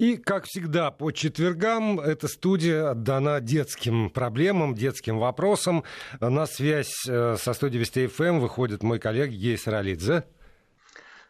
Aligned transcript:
И, 0.00 0.16
как 0.16 0.46
всегда, 0.46 0.90
по 0.90 1.10
четвергам 1.10 2.00
эта 2.00 2.26
студия 2.26 2.92
отдана 2.92 3.38
детским 3.38 4.08
проблемам, 4.08 4.74
детским 4.74 5.18
вопросам. 5.18 5.84
На 6.20 6.46
связь 6.46 7.06
э, 7.06 7.36
со 7.38 7.52
студией 7.52 7.80
Вести 7.80 8.06
ФМ 8.06 8.24
эм 8.24 8.40
выходит 8.40 8.82
мой 8.82 8.98
коллега 8.98 9.30
Гейс 9.30 9.66
Ролидзе. 9.66 10.24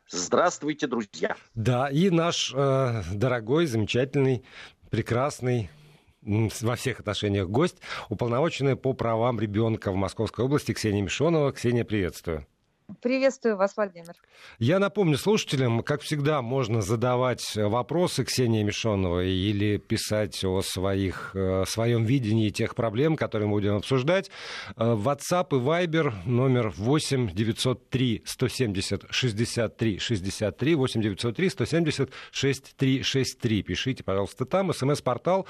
Здравствуйте, 0.08 0.86
друзья. 0.86 1.34
Да, 1.56 1.88
и 1.88 2.10
наш 2.10 2.52
э, 2.54 3.02
дорогой, 3.12 3.66
замечательный, 3.66 4.44
прекрасный, 4.88 5.68
во 6.22 6.76
всех 6.76 7.00
отношениях 7.00 7.48
гость, 7.48 7.78
уполномоченная 8.08 8.76
по 8.76 8.92
правам 8.92 9.40
ребенка 9.40 9.90
в 9.90 9.96
Московской 9.96 10.44
области 10.44 10.72
Ксения 10.74 11.02
Мишонова. 11.02 11.52
Ксения, 11.52 11.84
приветствую. 11.84 12.46
Приветствую 13.00 13.56
вас, 13.56 13.76
Владимир. 13.76 14.14
Я 14.58 14.78
напомню 14.78 15.16
слушателям, 15.16 15.82
как 15.82 16.02
всегда, 16.02 16.42
можно 16.42 16.82
задавать 16.82 17.56
вопросы 17.56 18.24
Ксении 18.24 18.62
Мишоновой 18.62 19.30
или 19.30 19.76
писать 19.76 20.44
о 20.44 20.62
своих, 20.62 21.30
э, 21.34 21.64
своем 21.66 22.04
видении 22.04 22.50
тех 22.50 22.74
проблем, 22.74 23.16
которые 23.16 23.48
мы 23.48 23.56
будем 23.56 23.76
обсуждать. 23.76 24.30
Э, 24.76 24.94
WhatsApp 24.94 25.48
и 25.50 25.60
Viber 25.60 26.12
номер 26.26 26.70
8 26.76 27.30
903 27.30 28.22
170 28.24 29.04
63 29.10 29.98
63 29.98 30.74
8 30.74 31.02
903 31.02 31.50
170 31.50 32.10
63 32.32 33.02
63. 33.02 33.62
Пишите, 33.62 34.04
пожалуйста, 34.04 34.44
там. 34.44 34.72
СМС-портал. 34.72 35.46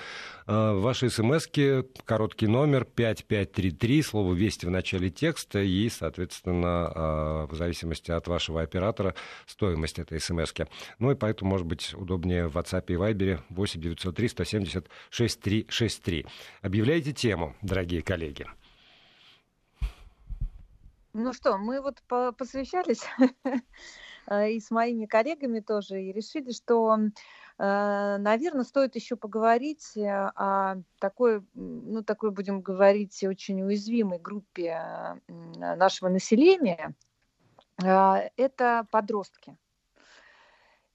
Э, 0.46 0.72
ваши 0.72 1.10
смски, 1.10 1.84
короткий 2.04 2.46
номер 2.46 2.84
5533, 2.84 4.02
слово 4.02 4.34
«Вести» 4.34 4.66
в 4.66 4.70
начале 4.70 5.10
текста 5.10 5.60
и, 5.60 5.88
соответственно, 5.88 6.90
в 7.46 7.54
зависимости 7.54 8.10
от 8.10 8.26
вашего 8.28 8.62
оператора 8.62 9.14
стоимость 9.46 9.98
этой 9.98 10.20
смс 10.20 10.52
-ки. 10.52 10.68
Ну 10.98 11.10
и 11.10 11.14
поэтому, 11.14 11.50
может 11.50 11.66
быть, 11.66 11.94
удобнее 11.94 12.48
в 12.48 12.56
WhatsApp 12.56 12.84
и 12.88 12.94
Viber 12.94 13.40
8 13.50 13.80
903 13.80 14.28
170 14.28 14.88
6363. 15.10 16.26
Объявляйте 16.62 17.12
тему, 17.12 17.54
дорогие 17.62 18.02
коллеги. 18.02 18.46
Ну 21.12 21.32
что, 21.32 21.58
мы 21.58 21.80
вот 21.80 22.02
посвящались 22.36 23.04
и 24.48 24.60
с 24.60 24.70
моими 24.70 25.06
коллегами 25.06 25.60
тоже, 25.60 26.02
и 26.02 26.12
решили, 26.12 26.52
что 26.52 26.96
Э, 27.60 28.16
Наверное, 28.18 28.64
стоит 28.64 28.94
еще 28.94 29.16
поговорить 29.16 29.94
э, 29.94 30.08
о 30.08 30.76
такой, 30.98 31.42
ну, 31.52 32.02
такой, 32.02 32.30
будем 32.30 32.62
говорить, 32.62 33.22
очень 33.22 33.62
уязвимой 33.62 34.18
группе 34.18 35.20
нашего 35.28 36.08
населения. 36.08 36.94
Э, 37.84 38.30
это 38.36 38.86
подростки. 38.90 39.56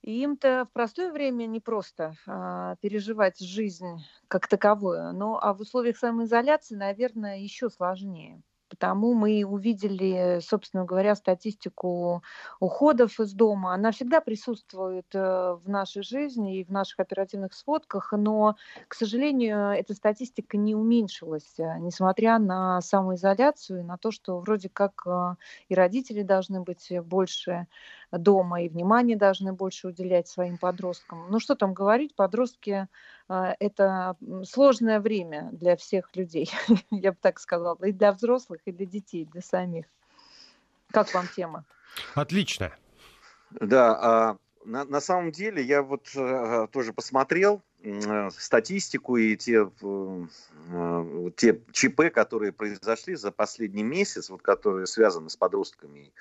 Им-то 0.03 0.67
в 0.69 0.73
простое 0.73 1.11
время 1.11 1.47
не 1.47 1.59
просто 1.59 2.13
а, 2.27 2.75
переживать 2.75 3.39
жизнь 3.39 4.05
как 4.27 4.47
таковую, 4.47 5.13
но 5.13 5.39
а 5.41 5.53
в 5.53 5.61
условиях 5.61 5.97
самоизоляции, 5.97 6.75
наверное, 6.75 7.39
еще 7.39 7.69
сложнее. 7.71 8.43
Потому 8.69 9.13
мы 9.13 9.43
увидели, 9.45 10.39
собственно 10.41 10.85
говоря, 10.85 11.15
статистику 11.15 12.23
уходов 12.59 13.19
из 13.19 13.33
дома. 13.33 13.73
Она 13.73 13.91
всегда 13.91 14.21
присутствует 14.21 15.05
э, 15.13 15.19
в 15.53 15.69
нашей 15.69 16.01
жизни 16.01 16.59
и 16.59 16.63
в 16.63 16.71
наших 16.71 16.99
оперативных 16.99 17.53
сводках, 17.53 18.11
но, 18.11 18.55
к 18.87 18.95
сожалению, 18.95 19.69
эта 19.69 19.93
статистика 19.93 20.57
не 20.57 20.75
уменьшилась, 20.75 21.59
э, 21.59 21.77
несмотря 21.79 22.39
на 22.39 22.81
самоизоляцию 22.81 23.81
и 23.81 23.83
на 23.83 23.97
то, 23.97 24.11
что 24.11 24.39
вроде 24.39 24.69
как 24.69 25.03
э, 25.05 25.35
и 25.69 25.75
родители 25.75 26.23
должны 26.23 26.61
быть 26.61 26.91
больше 27.03 27.67
дома, 28.11 28.61
и 28.61 28.69
внимание 28.69 29.17
должны 29.17 29.53
больше 29.53 29.87
уделять 29.87 30.27
своим 30.27 30.57
подросткам. 30.57 31.27
Ну 31.29 31.39
что 31.39 31.55
там 31.55 31.73
говорить, 31.73 32.15
подростки 32.15 32.87
это 33.27 34.15
сложное 34.43 34.99
время 34.99 35.49
для 35.51 35.75
всех 35.75 36.15
людей, 36.15 36.51
я 36.91 37.11
бы 37.11 37.17
так 37.19 37.39
сказала, 37.39 37.77
и 37.83 37.91
для 37.91 38.11
взрослых, 38.11 38.61
и 38.65 38.71
для 38.71 38.85
детей, 38.85 39.23
и 39.23 39.25
для 39.25 39.41
самих. 39.41 39.85
Как 40.91 41.13
вам 41.13 41.27
тема? 41.35 41.65
Отлично. 42.13 42.71
Да, 43.51 43.95
а, 44.01 44.37
на, 44.65 44.83
на 44.85 44.99
самом 44.99 45.31
деле 45.31 45.63
я 45.63 45.81
вот 45.81 46.09
а, 46.15 46.67
тоже 46.67 46.93
посмотрел 46.93 47.61
Э, 47.85 48.31
статистику 48.31 49.15
и 49.15 49.35
те, 49.37 49.69
э, 49.81 51.29
те 51.35 51.61
ЧП, 51.71 52.11
которые 52.11 52.51
произошли 52.51 53.13
за 53.13 53.31
последний 53.31 53.83
месяц, 53.83 54.31
вот, 54.31 54.41
которые 54.41 54.87
связаны 54.87 55.29
с 55.29 55.35
подростками. 55.35 56.11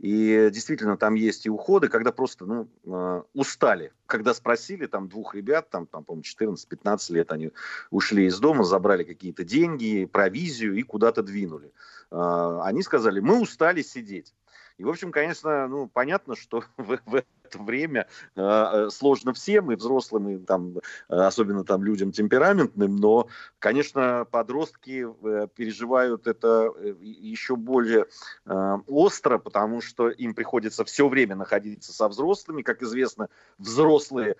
И 0.00 0.50
действительно 0.52 0.96
там 0.96 1.14
есть 1.14 1.46
и 1.46 1.50
уходы, 1.50 1.88
когда 1.88 2.10
просто 2.10 2.44
ну, 2.44 2.68
э, 2.84 3.22
устали. 3.34 3.92
Когда 4.06 4.34
спросили 4.34 4.86
там 4.86 5.08
двух 5.08 5.36
ребят, 5.36 5.70
там, 5.70 5.86
там 5.86 6.02
по-моему, 6.02 6.24
14-15 6.24 7.12
лет, 7.12 7.30
они 7.30 7.52
ушли 7.90 8.26
из 8.26 8.40
дома, 8.40 8.64
забрали 8.64 9.04
какие-то 9.04 9.44
деньги, 9.44 10.06
провизию 10.06 10.74
и 10.74 10.82
куда-то 10.82 11.22
двинули. 11.22 11.70
Они 12.10 12.82
сказали, 12.82 13.20
мы 13.20 13.40
устали 13.40 13.80
сидеть. 13.80 14.34
И, 14.78 14.84
в 14.84 14.88
общем, 14.88 15.12
конечно, 15.12 15.68
ну, 15.68 15.88
понятно, 15.88 16.36
что 16.36 16.64
в, 16.76 16.98
в 17.06 17.14
это 17.14 17.58
время 17.58 18.08
э, 18.34 18.88
сложно 18.90 19.32
всем, 19.32 19.70
и 19.72 19.76
взрослым, 19.76 20.28
и 20.28 20.38
там, 20.38 20.78
особенно 21.08 21.64
там 21.64 21.84
людям 21.84 22.12
темпераментным, 22.12 22.96
но, 22.96 23.28
конечно, 23.58 24.26
подростки 24.30 25.06
э, 25.06 25.48
переживают 25.54 26.26
это 26.26 26.72
э, 26.76 26.94
еще 27.00 27.56
более 27.56 28.06
э, 28.46 28.76
остро, 28.86 29.38
потому 29.38 29.80
что 29.80 30.08
им 30.08 30.34
приходится 30.34 30.84
все 30.84 31.08
время 31.08 31.36
находиться 31.36 31.92
со 31.92 32.08
взрослыми. 32.08 32.62
Как 32.62 32.82
известно, 32.82 33.28
взрослые 33.58 34.36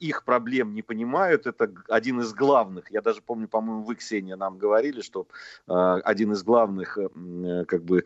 их 0.00 0.24
проблем 0.24 0.74
не 0.74 0.82
понимают. 0.82 1.46
Это 1.46 1.70
один 1.88 2.20
из 2.20 2.32
главных. 2.32 2.90
Я 2.90 3.02
даже 3.02 3.20
помню, 3.20 3.48
по-моему, 3.48 3.82
вы, 3.82 3.94
Ксения, 3.94 4.36
нам 4.36 4.58
говорили, 4.58 5.00
что 5.00 5.26
э, 5.68 6.00
один 6.04 6.32
из 6.32 6.42
главных 6.42 6.98
э, 6.98 7.64
как 7.66 7.84
бы 7.84 8.04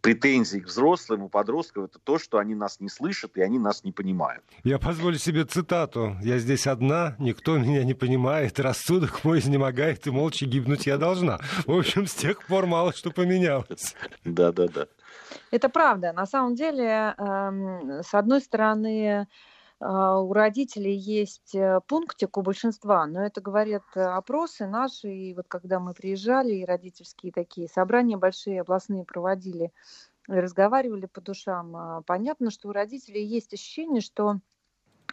претензий 0.00 0.60
к 0.60 0.66
взрослым 0.66 1.22
у 1.22 1.28
подростков 1.28 1.84
это 1.84 1.98
то, 1.98 2.18
что 2.18 2.38
они 2.38 2.54
нас 2.54 2.80
не 2.80 2.88
слышат 2.88 3.36
и 3.36 3.42
они 3.42 3.58
нас 3.58 3.84
не 3.84 3.92
понимают. 3.92 4.42
Я 4.64 4.78
позволю 4.78 5.18
себе 5.18 5.44
цитату. 5.44 6.16
«Я 6.22 6.38
здесь 6.38 6.66
одна, 6.66 7.16
никто 7.18 7.58
меня 7.58 7.84
не 7.84 7.94
понимает, 7.94 8.58
рассудок 8.60 9.24
мой 9.24 9.38
изнемогает, 9.38 10.06
и 10.06 10.10
молча 10.10 10.46
гибнуть 10.46 10.86
я 10.86 10.98
должна». 10.98 11.38
В 11.66 11.72
общем, 11.72 12.06
с 12.06 12.14
тех 12.14 12.44
пор 12.46 12.66
мало 12.66 12.92
что 12.92 13.10
поменялось. 13.10 13.94
Да, 14.24 14.52
да, 14.52 14.66
да. 14.68 14.86
Это 15.50 15.68
правда. 15.68 16.12
На 16.12 16.26
самом 16.26 16.54
деле, 16.54 17.14
эм, 17.16 18.02
с 18.02 18.14
одной 18.14 18.40
стороны, 18.40 19.26
у 19.80 20.32
родителей 20.32 20.96
есть 20.96 21.54
э, 21.54 21.80
пунктик 21.86 22.36
у 22.36 22.42
большинства, 22.42 23.06
но 23.06 23.24
это 23.24 23.40
говорят 23.40 23.84
э, 23.94 24.00
опросы 24.00 24.66
наши, 24.66 25.08
и 25.08 25.34
вот 25.34 25.46
когда 25.46 25.78
мы 25.78 25.94
приезжали, 25.94 26.54
и 26.54 26.64
родительские 26.64 27.30
такие 27.30 27.68
собрания 27.68 28.16
большие 28.16 28.60
областные 28.60 29.04
проводили, 29.04 29.72
разговаривали 30.26 31.06
по 31.06 31.20
душам, 31.20 31.76
а, 31.76 32.02
понятно, 32.02 32.50
что 32.50 32.68
у 32.68 32.72
родителей 32.72 33.24
есть 33.24 33.54
ощущение, 33.54 34.00
что 34.00 34.40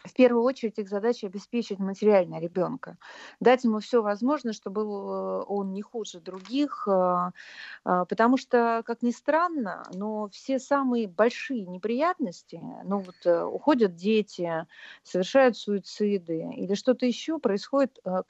в 0.06 0.12
первую 0.12 0.42
очередь 0.42 0.78
их 0.78 0.88
задача 0.88 1.26
обеспечить 1.26 1.78
материально 1.78 2.40
ребенка, 2.40 2.96
дать 3.40 3.64
ему 3.64 3.80
все 3.80 4.02
возможное, 4.02 4.52
чтобы 4.52 4.82
э, 4.82 5.44
он 5.48 5.72
не 5.72 5.82
хуже 5.82 6.20
других, 6.20 6.86
а, 6.88 7.32
а, 7.84 8.04
потому 8.04 8.36
что, 8.36 8.82
как 8.84 9.02
ни 9.02 9.10
странно, 9.10 9.84
но 9.94 10.28
все 10.28 10.58
самые 10.58 11.08
большие 11.08 11.66
неприятности, 11.66 12.60
ну 12.84 12.98
вот 12.98 13.16
э, 13.24 13.44
уходят 13.44 13.94
дети, 13.94 14.66
совершают 15.02 15.56
суициды 15.56 16.50
или 16.56 16.74
что-то 16.74 17.06
еще 17.06 17.38
происходит, 17.38 17.98
э, 18.04 18.22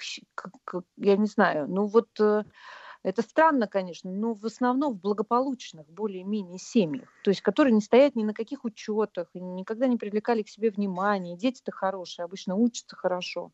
я 0.97 1.16
не 1.16 1.26
знаю, 1.26 1.66
ну 1.69 1.87
вот 1.87 2.08
это 3.06 3.22
странно, 3.22 3.69
конечно, 3.69 4.11
но 4.11 4.34
в 4.34 4.44
основном 4.44 4.94
в 4.94 5.00
благополучных, 5.00 5.87
более-менее 5.87 6.59
семьях, 6.59 7.09
то 7.22 7.31
есть 7.31 7.41
которые 7.41 7.72
не 7.72 7.81
стоят 7.81 8.17
ни 8.17 8.25
на 8.25 8.34
каких 8.34 8.65
учетах, 8.65 9.28
никогда 9.33 9.87
не 9.87 9.97
привлекали 9.97 10.43
к 10.43 10.49
себе 10.49 10.71
внимания. 10.71 11.37
Дети-то 11.37 11.71
хорошие, 11.71 12.25
обычно 12.25 12.56
учатся 12.56 12.97
хорошо. 12.97 13.53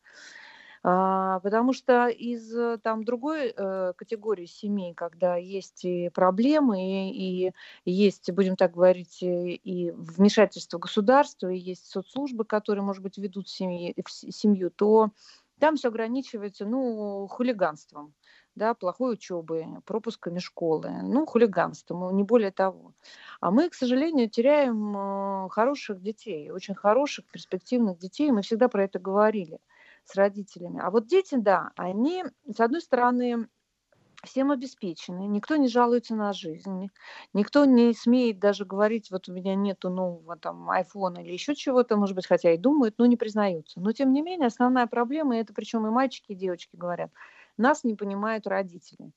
А, 0.82 1.38
потому 1.40 1.74
что 1.74 2.08
из 2.08 2.80
там 2.80 3.04
другой 3.04 3.52
э, 3.54 3.92
категории 3.94 4.46
семей, 4.46 4.94
когда 4.94 5.36
есть 5.36 5.84
и 5.84 6.08
проблемы, 6.08 7.10
и, 7.10 7.52
и 7.84 7.92
есть, 7.92 8.30
будем 8.32 8.56
так 8.56 8.72
говорить, 8.72 9.22
и, 9.22 9.54
и 9.56 9.90
вмешательство 9.90 10.78
государства, 10.78 11.48
и 11.48 11.58
есть 11.58 11.90
соцслужбы, 11.90 12.46
которые, 12.46 12.84
может 12.84 13.02
быть, 13.02 13.18
ведут 13.18 13.50
семьи, 13.50 13.94
семью, 14.08 14.70
то 14.70 15.10
там 15.60 15.76
все 15.76 15.88
ограничивается, 15.88 16.64
ну, 16.64 17.28
хулиганством 17.30 18.14
да, 18.54 18.74
плохой 18.74 19.14
учебы, 19.14 19.66
пропусками 19.84 20.38
школы, 20.38 20.90
ну, 21.02 21.26
хулиганством, 21.26 22.14
не 22.16 22.22
более 22.22 22.50
того. 22.50 22.92
А 23.40 23.50
мы, 23.50 23.68
к 23.68 23.74
сожалению, 23.74 24.28
теряем 24.28 24.96
э, 24.96 25.48
хороших 25.50 26.02
детей, 26.02 26.50
очень 26.50 26.74
хороших, 26.74 27.24
перспективных 27.26 27.98
детей, 27.98 28.30
мы 28.30 28.42
всегда 28.42 28.68
про 28.68 28.84
это 28.84 28.98
говорили 28.98 29.58
с 30.04 30.14
родителями. 30.16 30.80
А 30.82 30.90
вот 30.90 31.06
дети, 31.06 31.36
да, 31.36 31.70
они, 31.76 32.24
с 32.52 32.60
одной 32.60 32.80
стороны, 32.80 33.48
всем 34.24 34.50
обеспечены, 34.52 35.26
никто 35.26 35.56
не 35.56 35.68
жалуется 35.68 36.14
на 36.14 36.32
жизнь, 36.32 36.90
никто 37.32 37.64
не 37.64 37.92
смеет 37.92 38.38
даже 38.38 38.64
говорить, 38.64 39.10
вот 39.10 39.28
у 39.28 39.32
меня 39.32 39.54
нету 39.54 39.90
нового 39.90 40.36
там 40.36 40.70
айфона 40.70 41.18
или 41.18 41.32
еще 41.32 41.54
чего-то, 41.54 41.96
может 41.96 42.14
быть, 42.14 42.26
хотя 42.26 42.52
и 42.52 42.58
думают, 42.58 42.94
но 42.98 43.06
не 43.06 43.16
признаются. 43.16 43.80
Но 43.80 43.92
тем 43.92 44.12
не 44.12 44.22
менее, 44.22 44.46
основная 44.46 44.86
проблема, 44.86 45.36
и 45.36 45.40
это 45.40 45.52
причем 45.52 45.86
и 45.86 45.90
мальчики, 45.90 46.32
и 46.32 46.36
девочки 46.36 46.76
говорят, 46.76 47.10
нас 47.56 47.84
не 47.84 47.94
понимают 47.94 48.46
родители 48.46 49.12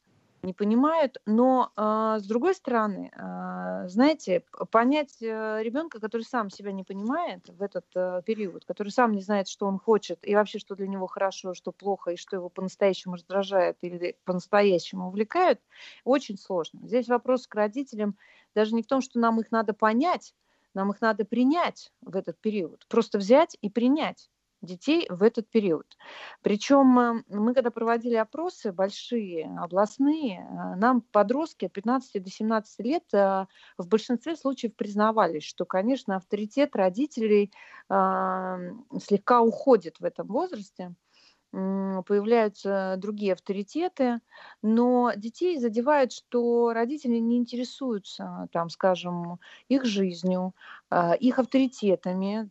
не 0.45 0.53
понимают. 0.53 1.17
Но 1.25 1.71
э, 1.75 2.19
с 2.19 2.25
другой 2.25 2.55
стороны, 2.55 3.11
э, 3.11 3.87
знаете, 3.89 4.43
понять 4.71 5.17
э, 5.21 5.59
ребенка, 5.61 5.99
который 5.99 6.21
сам 6.21 6.49
себя 6.49 6.71
не 6.71 6.83
понимает 6.83 7.49
в 7.49 7.61
этот 7.61 7.85
э, 7.95 8.21
период, 8.25 8.63
который 8.63 8.89
сам 8.89 9.11
не 9.11 9.21
знает, 9.21 9.47
что 9.49 9.65
он 9.65 9.79
хочет, 9.79 10.19
и 10.21 10.35
вообще, 10.35 10.59
что 10.59 10.75
для 10.75 10.87
него 10.87 11.07
хорошо, 11.07 11.53
что 11.53 11.71
плохо, 11.71 12.11
и 12.11 12.15
что 12.17 12.37
его 12.37 12.49
по-настоящему 12.49 13.15
раздражает 13.15 13.77
или 13.81 14.15
по-настоящему 14.23 15.07
увлекает, 15.07 15.59
очень 16.03 16.37
сложно. 16.37 16.79
Здесь 16.83 17.07
вопрос 17.07 17.47
к 17.47 17.55
родителям 17.55 18.15
даже 18.53 18.73
не 18.73 18.83
в 18.83 18.87
том, 18.87 19.01
что 19.01 19.19
нам 19.19 19.41
их 19.41 19.51
надо 19.51 19.73
понять, 19.73 20.33
нам 20.73 20.91
их 20.91 21.01
надо 21.01 21.25
принять 21.25 21.91
в 22.01 22.15
этот 22.15 22.37
период. 22.39 22.85
Просто 22.87 23.17
взять 23.17 23.57
и 23.61 23.69
принять 23.69 24.29
детей 24.61 25.07
в 25.09 25.23
этот 25.23 25.49
период. 25.49 25.85
Причем 26.41 26.99
э, 26.99 27.23
мы, 27.29 27.53
когда 27.53 27.71
проводили 27.71 28.15
опросы 28.15 28.71
большие, 28.71 29.55
областные, 29.59 30.39
э, 30.39 30.75
нам 30.75 31.01
подростки 31.01 31.65
от 31.65 31.73
15 31.73 32.23
до 32.23 32.29
17 32.29 32.85
лет 32.85 33.03
э, 33.13 33.45
в 33.77 33.87
большинстве 33.87 34.35
случаев 34.35 34.75
признавались, 34.75 35.43
что, 35.43 35.65
конечно, 35.65 36.15
авторитет 36.15 36.75
родителей 36.75 37.51
слегка 37.87 39.41
уходит 39.41 39.99
в 39.99 40.05
этом 40.05 40.27
возрасте 40.27 40.95
появляются 42.05 42.95
другие 42.97 43.33
авторитеты, 43.33 44.19
но 44.61 45.11
детей 45.15 45.57
задевает, 45.59 46.11
что 46.11 46.73
родители 46.73 47.17
не 47.17 47.37
интересуются, 47.37 48.47
там, 48.51 48.69
скажем, 48.69 49.39
их 49.69 49.85
жизнью, 49.85 50.53
а, 50.89 51.13
их 51.13 51.39
авторитетами, 51.39 52.49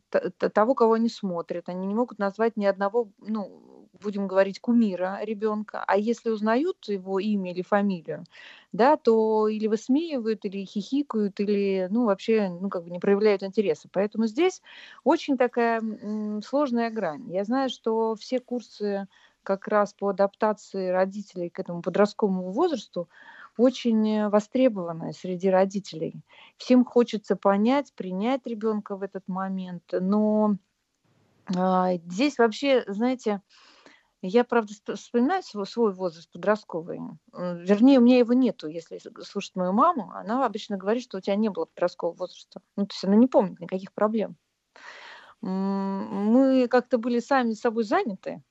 того, 0.53 0.75
кого 0.75 0.95
они 0.95 1.09
смотрят. 1.09 1.69
Они 1.69 1.87
не 1.87 1.95
могут 1.95 2.19
назвать 2.19 2.57
ни 2.57 2.65
одного, 2.67 3.11
ну, 3.19 3.74
будем 4.05 4.29
говорить, 4.29 4.61
кумира 4.61 5.19
ребенка. 5.23 5.83
А 5.87 5.97
если 5.97 6.31
узнают 6.31 6.89
его 6.89 7.19
имя 7.19 7.51
или 7.51 7.63
фамилию, 7.63 8.25
да, 8.73 8.97
то 8.97 9.49
или 9.49 9.67
высмеивают, 9.67 10.45
или 10.45 10.65
хихикают, 10.65 11.41
или, 11.41 11.89
ну, 11.91 12.05
вообще, 12.05 12.49
ну, 12.49 12.69
как 12.69 12.85
бы 12.85 12.91
не 12.91 13.01
проявляют 13.01 13.43
интереса. 13.43 13.89
Поэтому 13.91 14.27
здесь 14.27 14.63
очень 15.03 15.37
такая 15.37 15.83
сложная 16.45 16.91
грань. 16.91 17.33
Я 17.33 17.45
знаю, 17.45 17.71
что 17.71 18.15
все 18.15 18.39
курсы 18.39 19.09
как 19.43 19.69
раз 19.69 19.93
по 19.93 20.09
адаптации 20.09 20.89
родителей 20.89 21.51
к 21.51 21.59
этому 21.59 21.83
подростковому 21.83 22.51
возрасту 22.51 23.09
очень 23.57 24.29
востребованы 24.29 25.13
среди 25.13 25.49
родителей. 25.49 26.15
Всем 26.57 26.85
хочется 26.85 27.37
понять, 27.37 27.93
принять 27.95 28.47
ребенка 28.47 28.97
в 28.97 29.03
этот 29.03 29.29
момент, 29.29 29.85
но 29.93 30.57
а, 31.55 31.95
здесь 32.09 32.39
вообще, 32.39 32.85
знаете, 32.87 33.43
я, 34.29 34.45
правда, 34.45 34.73
вспоминаю 34.95 35.43
свой, 35.43 35.67
свой 35.67 35.93
возраст 35.93 36.31
подростковый. 36.33 37.01
Вернее, 37.33 37.99
у 37.99 38.03
меня 38.03 38.19
его 38.19 38.33
нету, 38.33 38.69
если 38.69 38.99
слушать 39.23 39.55
мою 39.55 39.73
маму. 39.73 40.13
Она 40.15 40.47
обычно 40.47 40.77
говорит, 40.77 41.03
что 41.03 41.19
у 41.19 41.21
тебя 41.21 41.37
не 41.37 41.51
было 41.51 41.67
подросткового 41.67 42.17
возраста. 42.17 42.61
Ну, 42.77 42.87
то 42.87 42.95
есть 42.95 43.05
она 43.05 43.17
не 43.17 43.27
помнит 43.27 43.61
никаких 43.61 43.93
проблем. 43.93 44.37
Мы 45.43 46.69
как-то 46.69 46.97
были 46.97 47.19
сами 47.19 47.53
собой 47.53 47.85
заняты. 47.85 48.43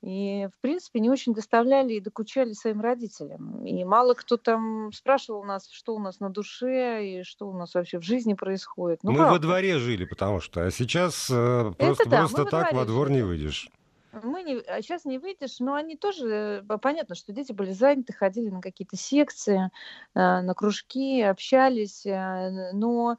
И, 0.00 0.46
в 0.54 0.60
принципе, 0.60 1.00
не 1.00 1.10
очень 1.10 1.34
доставляли 1.34 1.94
и 1.94 2.00
докучали 2.00 2.52
своим 2.52 2.80
родителям. 2.80 3.64
И 3.64 3.82
мало 3.84 4.14
кто 4.14 4.36
там 4.36 4.92
спрашивал 4.92 5.42
нас, 5.42 5.68
что 5.70 5.96
у 5.96 5.98
нас 5.98 6.20
на 6.20 6.30
душе 6.30 7.04
и 7.04 7.22
что 7.24 7.48
у 7.48 7.52
нас 7.52 7.74
вообще 7.74 7.98
в 7.98 8.04
жизни 8.04 8.34
происходит. 8.34 9.00
Ну, 9.02 9.10
мы 9.10 9.16
правда. 9.16 9.32
во 9.32 9.38
дворе 9.40 9.78
жили, 9.78 10.04
потому 10.04 10.40
что. 10.40 10.66
А 10.66 10.70
сейчас 10.70 11.28
э, 11.30 11.72
просто, 11.76 12.08
да, 12.08 12.18
просто 12.18 12.44
так 12.44 12.72
во 12.74 12.84
двор 12.84 13.08
жили. 13.08 13.16
не 13.16 13.22
выйдешь 13.24 13.70
мы 14.12 14.42
не, 14.42 14.56
а 14.60 14.80
сейчас 14.82 15.04
не 15.04 15.18
выйдешь, 15.18 15.60
но 15.60 15.74
они 15.74 15.96
тоже, 15.96 16.64
э, 16.68 16.78
понятно, 16.78 17.14
что 17.14 17.32
дети 17.32 17.52
были 17.52 17.72
заняты, 17.72 18.12
ходили 18.12 18.48
на 18.50 18.60
какие-то 18.60 18.96
секции, 18.96 19.70
э, 20.14 20.40
на 20.40 20.54
кружки, 20.54 21.20
общались, 21.22 22.06
э, 22.06 22.72
но 22.72 23.16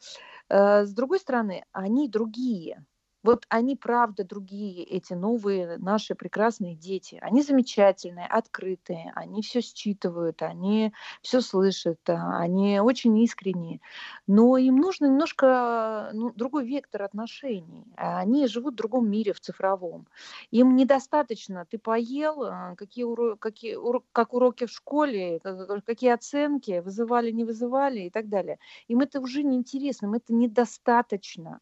с 0.50 0.92
другой 0.94 1.20
стороны, 1.20 1.64
они 1.74 2.10
другие. 2.10 2.84
Вот 3.22 3.46
они, 3.50 3.76
правда, 3.76 4.24
другие, 4.24 4.84
эти 4.84 5.14
новые 5.14 5.78
наши 5.78 6.16
прекрасные 6.16 6.76
дети. 6.76 7.20
Они 7.22 7.42
замечательные, 7.42 8.26
открытые, 8.26 9.12
они 9.16 9.42
все 9.42 9.62
считывают, 9.62 10.42
они 10.42 10.94
все 11.22 11.42
слышат, 11.42 12.00
а, 12.10 12.40
они 12.40 12.80
очень 12.80 13.18
искренние. 13.20 13.82
Но 14.26 14.58
им 14.58 14.78
нужно 14.78 15.08
немножко 15.08 16.12
ну, 16.14 16.32
другой 16.34 16.66
вектор 16.66 17.04
отношений. 17.04 17.86
Они 17.98 18.48
живут 18.48 18.76
в 18.76 18.78
другом 18.78 19.10
мире, 19.10 19.34
в 19.34 19.42
цифровом. 19.42 20.08
Им 20.52 20.76
недостаточно, 20.78 21.66
ты 21.70 21.78
поел, 21.78 22.44
а, 22.44 22.76
какие 22.78 23.04
уро... 23.04 23.36
какие... 23.36 23.78
как 24.14 24.34
уроки 24.34 24.66
в 24.66 24.72
школе, 24.72 25.42
какие 25.86 26.12
оценки, 26.12 26.80
вызывали, 26.80 27.32
не 27.32 27.44
вызывали 27.44 28.02
и 28.02 28.10
так 28.10 28.30
далее. 28.30 28.60
Им 28.88 29.02
это 29.02 29.20
уже 29.20 29.44
неинтересно, 29.44 30.06
им 30.06 30.14
это 30.14 30.34
недостаточно. 30.34 31.60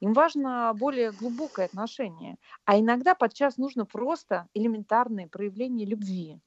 Им 0.00 0.12
важно 0.12 0.72
более 0.74 1.12
глубокое 1.12 1.66
отношение. 1.66 2.36
А 2.64 2.78
иногда 2.78 3.14
подчас 3.14 3.56
нужно 3.56 3.86
просто 3.86 4.48
элементарное 4.54 5.28
проявление 5.28 5.86
любви. 5.86 6.40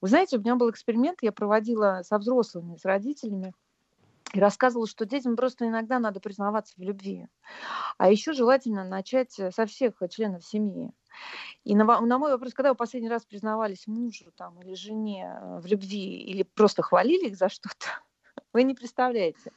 Вы 0.00 0.08
знаете, 0.08 0.36
у 0.36 0.40
меня 0.40 0.56
был 0.56 0.70
эксперимент, 0.70 1.18
я 1.22 1.32
проводила 1.32 2.02
со 2.04 2.18
взрослыми, 2.18 2.76
с 2.76 2.84
родителями, 2.84 3.54
и 4.32 4.38
рассказывала, 4.38 4.86
что 4.86 5.06
детям 5.06 5.36
просто 5.36 5.66
иногда 5.66 5.98
надо 5.98 6.20
признаваться 6.20 6.74
в 6.76 6.82
любви. 6.82 7.26
А 7.98 8.10
еще 8.10 8.32
желательно 8.32 8.84
начать 8.84 9.32
со 9.32 9.66
всех 9.66 9.94
членов 10.10 10.44
семьи. 10.44 10.92
И 11.64 11.74
на, 11.74 11.84
на 12.00 12.18
мой 12.18 12.30
вопрос, 12.30 12.54
когда 12.54 12.70
вы 12.70 12.76
последний 12.76 13.08
раз 13.08 13.24
признавались 13.24 13.86
мужу 13.86 14.32
там, 14.36 14.60
или 14.62 14.74
жене 14.74 15.36
э, 15.36 15.60
в 15.60 15.66
любви, 15.66 16.22
или 16.22 16.44
просто 16.44 16.82
хвалили 16.82 17.28
их 17.28 17.36
за 17.36 17.48
что-то, 17.48 17.86
вы 18.52 18.62
не 18.62 18.74
представляете 18.74 19.50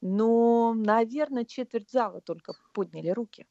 но, 0.00 0.74
наверное, 0.74 1.44
четверть 1.44 1.90
зала 1.90 2.20
только 2.20 2.54
подняли 2.72 3.10
руки. 3.10 3.46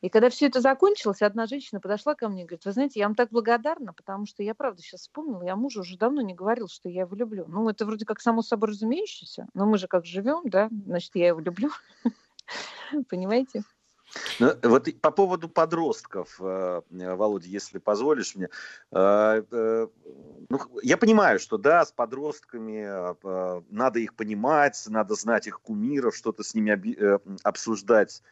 И 0.00 0.08
когда 0.08 0.30
все 0.30 0.46
это 0.46 0.60
закончилось, 0.60 1.22
одна 1.22 1.46
женщина 1.46 1.80
подошла 1.80 2.14
ко 2.14 2.28
мне 2.28 2.42
и 2.42 2.46
говорит, 2.46 2.64
вы 2.64 2.72
знаете, 2.72 3.00
я 3.00 3.06
вам 3.06 3.14
так 3.14 3.30
благодарна, 3.30 3.92
потому 3.92 4.26
что 4.26 4.42
я 4.42 4.54
правда 4.54 4.82
сейчас 4.82 5.02
вспомнила, 5.02 5.42
я 5.42 5.56
мужу 5.56 5.80
уже 5.80 5.98
давно 5.98 6.22
не 6.22 6.34
говорил, 6.34 6.68
что 6.68 6.88
я 6.88 7.02
его 7.02 7.14
люблю. 7.14 7.44
Ну, 7.46 7.68
это 7.68 7.84
вроде 7.84 8.04
как 8.06 8.20
само 8.20 8.42
собой 8.42 8.70
разумеющееся, 8.70 9.48
но 9.54 9.66
мы 9.66 9.78
же 9.78 9.86
как 9.86 10.06
живем, 10.06 10.42
да, 10.44 10.68
значит, 10.86 11.10
я 11.14 11.28
его 11.28 11.40
люблю. 11.40 11.70
Понимаете? 13.08 13.62
Ну, 14.38 14.54
вот 14.62 14.88
по 15.00 15.10
поводу 15.10 15.48
подростков, 15.48 16.40
э, 16.40 16.80
Володя, 16.90 17.48
если 17.48 17.78
позволишь 17.78 18.34
мне, 18.34 18.48
э, 18.92 19.42
э, 19.50 19.86
ну, 20.48 20.60
я 20.82 20.96
понимаю, 20.96 21.38
что 21.38 21.58
да, 21.58 21.84
с 21.84 21.92
подростками 21.92 23.14
надо 23.72 23.98
их 24.00 24.14
понимать, 24.14 24.82
надо 24.88 25.14
знать 25.14 25.46
их 25.46 25.60
кумиров, 25.60 26.16
что-то 26.16 26.42
с 26.42 26.54
ними 26.54 26.72
обсуждать 27.42 28.22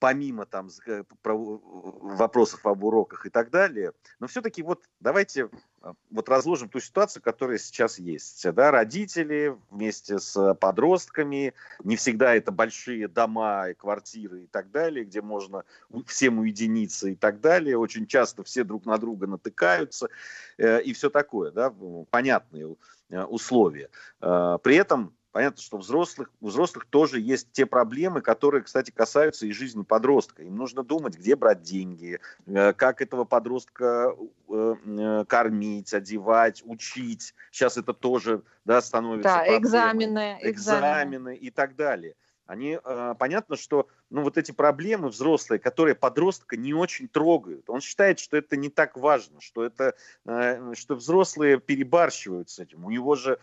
помимо 0.00 0.46
там 0.46 0.68
э, 0.86 1.04
вопросов 1.22 2.66
об 2.66 2.82
уроках 2.82 3.26
и 3.26 3.30
так 3.30 3.50
далее, 3.50 3.92
но 4.18 4.26
все-таки 4.26 4.62
вот 4.62 4.82
давайте 4.98 5.50
а, 5.82 5.92
вот 6.10 6.28
разложим 6.28 6.70
ту 6.70 6.80
ситуацию, 6.80 7.22
которая 7.22 7.58
сейчас 7.58 7.98
есть. 7.98 8.50
Да, 8.52 8.70
родители 8.70 9.56
вместе 9.70 10.18
с 10.18 10.54
подростками, 10.54 11.52
не 11.84 11.96
всегда 11.96 12.34
это 12.34 12.50
большие 12.50 13.08
дома 13.08 13.68
и 13.68 13.74
квартиры 13.74 14.44
и 14.44 14.46
так 14.46 14.70
далее, 14.70 15.04
где 15.04 15.20
можно 15.20 15.64
всем 16.06 16.38
уединиться 16.38 17.08
и 17.08 17.14
так 17.14 17.40
далее. 17.40 17.78
Очень 17.78 18.06
часто 18.06 18.42
все 18.42 18.64
друг 18.64 18.86
на 18.86 18.96
друга 18.96 19.26
натыкаются 19.26 20.08
э, 20.56 20.82
и 20.82 20.94
все 20.94 21.10
такое, 21.10 21.50
да, 21.50 21.72
понятные 22.10 22.74
э, 23.10 23.22
условия. 23.24 23.90
Э, 24.22 24.58
при 24.62 24.76
этом 24.76 25.14
Понятно, 25.32 25.62
что 25.62 25.78
взрослых, 25.78 26.30
у 26.40 26.48
взрослых 26.48 26.86
тоже 26.86 27.20
есть 27.20 27.52
те 27.52 27.64
проблемы, 27.64 28.20
которые, 28.20 28.62
кстати, 28.62 28.90
касаются 28.90 29.46
и 29.46 29.52
жизни 29.52 29.82
подростка. 29.84 30.42
Им 30.42 30.56
нужно 30.56 30.82
думать, 30.82 31.16
где 31.16 31.36
брать 31.36 31.62
деньги, 31.62 32.18
э, 32.46 32.72
как 32.72 33.00
этого 33.00 33.24
подростка 33.24 34.16
э, 34.48 34.74
э, 34.84 35.24
кормить, 35.28 35.94
одевать, 35.94 36.62
учить. 36.64 37.34
Сейчас 37.52 37.76
это 37.76 37.94
тоже 37.94 38.42
да, 38.64 38.80
становится 38.80 39.28
Да, 39.28 39.56
экзамены, 39.56 40.38
экзамены. 40.42 40.50
Экзамены 40.50 41.36
и 41.36 41.50
так 41.50 41.76
далее. 41.76 42.16
Они, 42.50 42.80
э, 42.82 43.14
понятно, 43.16 43.56
что 43.56 43.86
ну, 44.10 44.22
вот 44.22 44.36
эти 44.36 44.50
проблемы 44.50 45.10
взрослые, 45.10 45.60
которые 45.60 45.94
подростка 45.94 46.56
не 46.56 46.74
очень 46.74 47.06
трогают. 47.06 47.70
Он 47.70 47.80
считает, 47.80 48.18
что 48.18 48.36
это 48.36 48.56
не 48.56 48.68
так 48.68 48.96
важно, 48.96 49.40
что, 49.40 49.64
это, 49.64 49.94
э, 50.26 50.72
что 50.74 50.96
взрослые 50.96 51.60
перебарщивают 51.60 52.50
с 52.50 52.58
этим. 52.58 52.84
У 52.84 52.90
него 52.90 53.14
же 53.14 53.38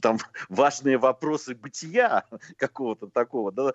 там 0.00 0.18
важные 0.48 0.98
вопросы 0.98 1.54
бытия 1.54 2.24
какого-то 2.56 3.06
такого, 3.06 3.52
да, 3.52 3.74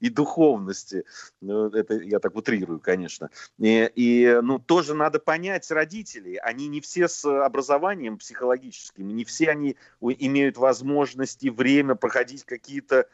и 0.00 0.08
духовности. 0.08 1.04
Ну, 1.42 1.68
это 1.68 1.96
я 1.96 2.20
так 2.20 2.34
утрирую, 2.36 2.80
конечно. 2.80 3.28
И, 3.58 3.92
и 3.96 4.40
ну, 4.42 4.58
тоже 4.58 4.94
надо 4.94 5.18
понять 5.20 5.70
родителей. 5.70 6.36
Они 6.36 6.68
не 6.68 6.80
все 6.80 7.06
с 7.06 7.22
образованием 7.26 8.16
психологическим, 8.16 9.08
не 9.08 9.26
все 9.26 9.50
они 9.50 9.76
имеют 10.00 10.56
возможность 10.56 11.44
и 11.44 11.50
время 11.50 11.96
проходить 11.96 12.44
какие-то 12.44 13.00
Э, 13.00 13.04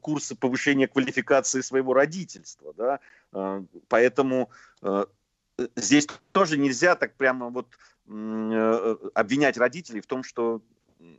курсы 0.00 0.34
повышения 0.34 0.88
квалификации 0.88 1.60
своего 1.60 1.94
родительства. 1.94 2.72
Да? 2.74 3.00
Э, 3.32 3.62
поэтому 3.88 4.50
э, 4.82 5.06
здесь 5.76 6.06
тоже 6.32 6.58
нельзя 6.58 6.96
так 6.96 7.14
прямо 7.14 7.48
вот 7.48 7.66
обвинять 8.08 9.56
родителей 9.58 10.00
в 10.00 10.06
том, 10.06 10.22
что 10.22 10.62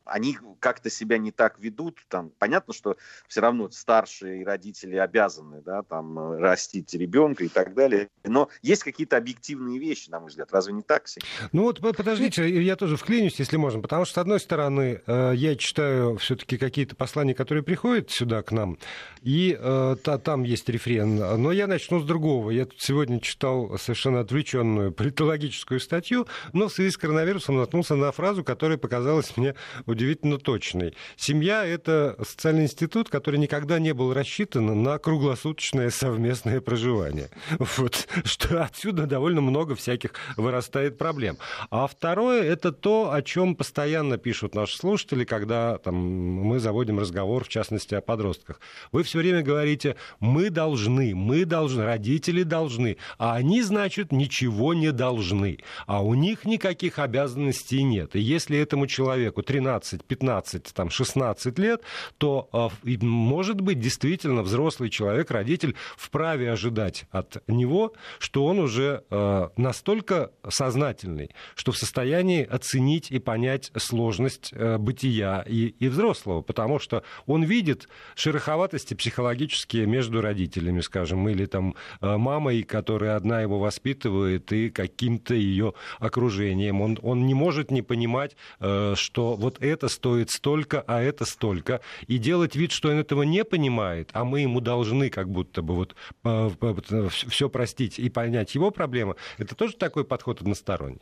они 0.06 0.38
как-то 0.60 0.90
себя 0.90 1.18
не 1.18 1.32
так 1.32 1.60
ведут. 1.60 2.00
Там, 2.08 2.32
понятно, 2.40 2.74
что 2.74 2.98
все 3.28 3.42
равно 3.42 3.70
старшие 3.70 4.46
родители 4.46 4.96
обязаны 4.96 5.62
да, 5.62 5.84
там, 5.84 6.18
э, 6.18 6.38
растить 6.40 6.94
ребенка 6.94 7.44
и 7.44 7.50
так 7.50 7.74
далее. 7.74 8.10
Но 8.24 8.50
есть 8.62 8.84
какие-то 8.84 9.18
объективные 9.18 9.80
вещи, 9.80 10.10
на 10.10 10.20
мой 10.20 10.30
взгляд. 10.30 10.50
Разве 10.52 10.74
не 10.74 10.82
так, 10.82 11.04
Ксения? 11.04 11.28
Ну 11.52 11.64
вот 11.64 11.80
подождите, 11.80 12.50
я 12.64 12.76
тоже 12.76 12.98
вклинюсь, 12.98 13.40
если 13.40 13.58
можно. 13.58 13.82
Потому 13.82 14.06
что, 14.06 14.16
с 14.16 14.18
одной 14.18 14.40
стороны, 14.40 15.02
э, 15.06 15.34
я 15.36 15.56
читаю 15.56 16.18
все-таки 16.18 16.58
какие-то 16.58 16.96
послания, 16.96 17.34
которые 17.34 17.64
приходят 17.64 18.12
сюда 18.12 18.42
к 18.42 18.52
нам, 18.52 18.78
и 19.22 19.58
э, 19.60 19.96
там 20.24 20.44
есть 20.44 20.70
рефрен. 20.70 21.16
Но 21.16 21.52
я 21.52 21.68
начну 21.68 22.00
с 22.00 22.06
другого. 22.06 22.52
Я 22.52 22.66
тут 22.66 22.82
сегодня 22.82 23.20
читал 23.20 23.78
совершенно 23.78 24.22
отвлеченную 24.22 24.92
политологическую 24.92 25.80
статью, 25.80 26.28
но 26.54 26.68
в 26.68 26.74
связи 26.74 26.92
с 26.92 26.98
коронавирусом 26.98 27.58
наткнулся 27.58 27.96
на 27.96 28.12
фразу, 28.12 28.44
которая 28.44 28.78
показалась 28.78 29.36
мне 29.38 29.56
удивительно 29.86 30.38
точный. 30.38 30.94
Семья— 31.16 31.66
это 31.66 32.16
социальный 32.24 32.64
институт, 32.64 33.10
который 33.10 33.40
никогда 33.40 33.80
не 33.80 33.94
был 33.94 34.14
рассчитан 34.14 34.84
на 34.84 34.98
круглосуточное 34.98 35.90
совместное 35.90 36.62
проживание. 36.62 37.30
Вот, 37.78 38.08
что 38.24 38.64
отсюда 38.64 39.06
довольно 39.06 39.42
много 39.42 39.76
всяких 39.76 40.12
вырастает 40.36 40.98
проблем. 40.98 41.38
А 41.70 41.88
второе— 41.88 42.44
это 42.44 42.72
то, 42.72 43.12
о 43.14 43.22
чем 43.22 43.56
постоянно 43.56 44.18
пишут 44.18 44.56
наши 44.56 44.78
слушатели, 44.78 45.24
когда 45.26 45.78
там, 45.78 45.96
мы 45.96 46.60
заводим 46.60 47.00
разговор, 47.00 47.44
в 47.44 47.50
частности, 47.50 47.96
о 47.96 48.02
подростках. 48.02 48.60
Вы 48.92 49.04
все 49.04 49.20
время 49.20 49.42
говорите, 49.42 49.96
мы 50.20 50.50
должны, 50.50 51.14
мы 51.16 51.46
должны, 51.46 51.86
родители 51.86 52.44
должны, 52.44 52.98
а 53.18 53.36
они, 53.36 53.62
значит, 53.62 54.12
ничего 54.12 54.74
не 54.74 54.92
должны. 54.92 55.60
А 55.86 56.04
у 56.04 56.14
них 56.14 56.46
никаких 56.46 57.00
обязанностей 57.00 57.84
нет. 57.84 58.16
И 58.16 58.20
если 58.20 58.58
этому 58.58 58.88
человеку 58.88 59.44
13, 59.44 59.67
15, 60.04 60.74
там, 60.74 60.90
16 60.90 61.60
лет, 61.60 61.82
то, 62.18 62.50
а, 62.52 62.70
может 63.02 63.62
быть, 63.62 63.80
действительно 63.80 64.42
взрослый 64.44 64.90
человек, 64.90 65.32
родитель, 65.32 65.76
вправе 65.96 66.52
ожидать 66.52 67.06
от 67.12 67.44
него, 67.48 67.94
что 68.20 68.46
он 68.46 68.60
уже 68.60 69.04
а, 69.10 69.52
настолько 69.58 70.32
сознательный, 70.48 71.32
что 71.56 71.72
в 71.72 71.78
состоянии 71.78 72.44
оценить 72.44 73.12
и 73.12 73.20
понять 73.20 73.72
сложность 73.76 74.52
э, 74.54 74.78
бытия 74.78 75.44
и, 75.48 75.68
и 75.68 75.88
взрослого, 75.88 76.42
потому 76.42 76.80
что 76.80 77.04
он 77.26 77.44
видит 77.44 77.88
шероховатости 78.16 78.94
психологические 78.94 79.86
между 79.86 80.22
родителями, 80.22 80.82
скажем, 80.82 81.28
или 81.30 81.46
там 81.46 81.76
э, 82.02 82.18
мамой, 82.18 82.64
которая 82.64 83.16
одна 83.16 83.42
его 83.42 83.60
воспитывает, 83.60 84.52
и 84.52 84.70
каким-то 84.70 85.34
ее 85.34 85.74
окружением. 86.00 86.82
Он, 86.82 86.98
он 87.02 87.26
не 87.26 87.34
может 87.34 87.72
не 87.72 87.82
понимать, 87.82 88.36
э, 88.60 88.94
что 88.96 89.36
вот 89.48 89.58
это 89.62 89.88
стоит 89.88 90.30
столько, 90.30 90.84
а 90.88 91.02
это 91.02 91.24
столько. 91.24 91.80
И 92.08 92.18
делать 92.18 92.56
вид, 92.58 92.74
что 92.74 92.90
он 92.90 93.00
этого 93.00 93.24
не 93.24 93.46
понимает, 93.46 94.10
а 94.12 94.26
мы 94.26 94.42
ему 94.42 94.60
должны 94.60 95.10
как 95.10 95.30
будто 95.30 95.62
бы 95.62 95.74
вот 95.74 95.96
э, 96.26 97.10
все 97.30 97.50
простить 97.50 97.98
и 97.98 98.10
понять 98.10 98.56
его 98.56 98.72
проблемы, 98.72 99.16
это 99.38 99.56
тоже 99.56 99.78
такой 99.78 100.04
подход 100.04 100.42
односторонний. 100.42 101.02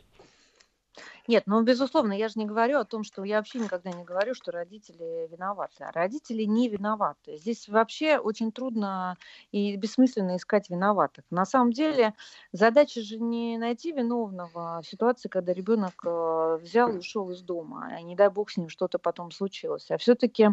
Нет, 1.28 1.42
ну, 1.46 1.62
безусловно, 1.62 2.12
я 2.12 2.28
же 2.28 2.38
не 2.38 2.46
говорю 2.46 2.78
о 2.78 2.84
том, 2.84 3.02
что 3.02 3.24
я 3.24 3.38
вообще 3.38 3.58
никогда 3.58 3.90
не 3.90 4.04
говорю, 4.04 4.34
что 4.34 4.52
родители 4.52 5.28
виноваты. 5.30 5.84
А 5.84 5.90
родители 5.92 6.44
не 6.44 6.68
виноваты. 6.68 7.36
Здесь 7.36 7.68
вообще 7.68 8.18
очень 8.18 8.52
трудно 8.52 9.16
и 9.50 9.76
бессмысленно 9.76 10.36
искать 10.36 10.70
виноватых. 10.70 11.24
На 11.30 11.44
самом 11.44 11.72
деле 11.72 12.14
задача 12.52 13.00
же 13.02 13.18
не 13.18 13.58
найти 13.58 13.90
виновного 13.92 14.80
в 14.82 14.86
ситуации, 14.86 15.28
когда 15.28 15.52
ребенок 15.52 15.94
э, 16.04 16.58
взял 16.62 16.92
и 16.92 16.98
ушел 16.98 17.30
из 17.30 17.42
дома, 17.42 17.88
а 17.90 18.02
не 18.02 18.14
дай 18.14 18.30
бог 18.30 18.50
с 18.50 18.56
ним 18.56 18.68
что-то 18.68 18.98
потом 18.98 19.32
случилось. 19.32 19.90
А 19.90 19.98
все-таки 19.98 20.50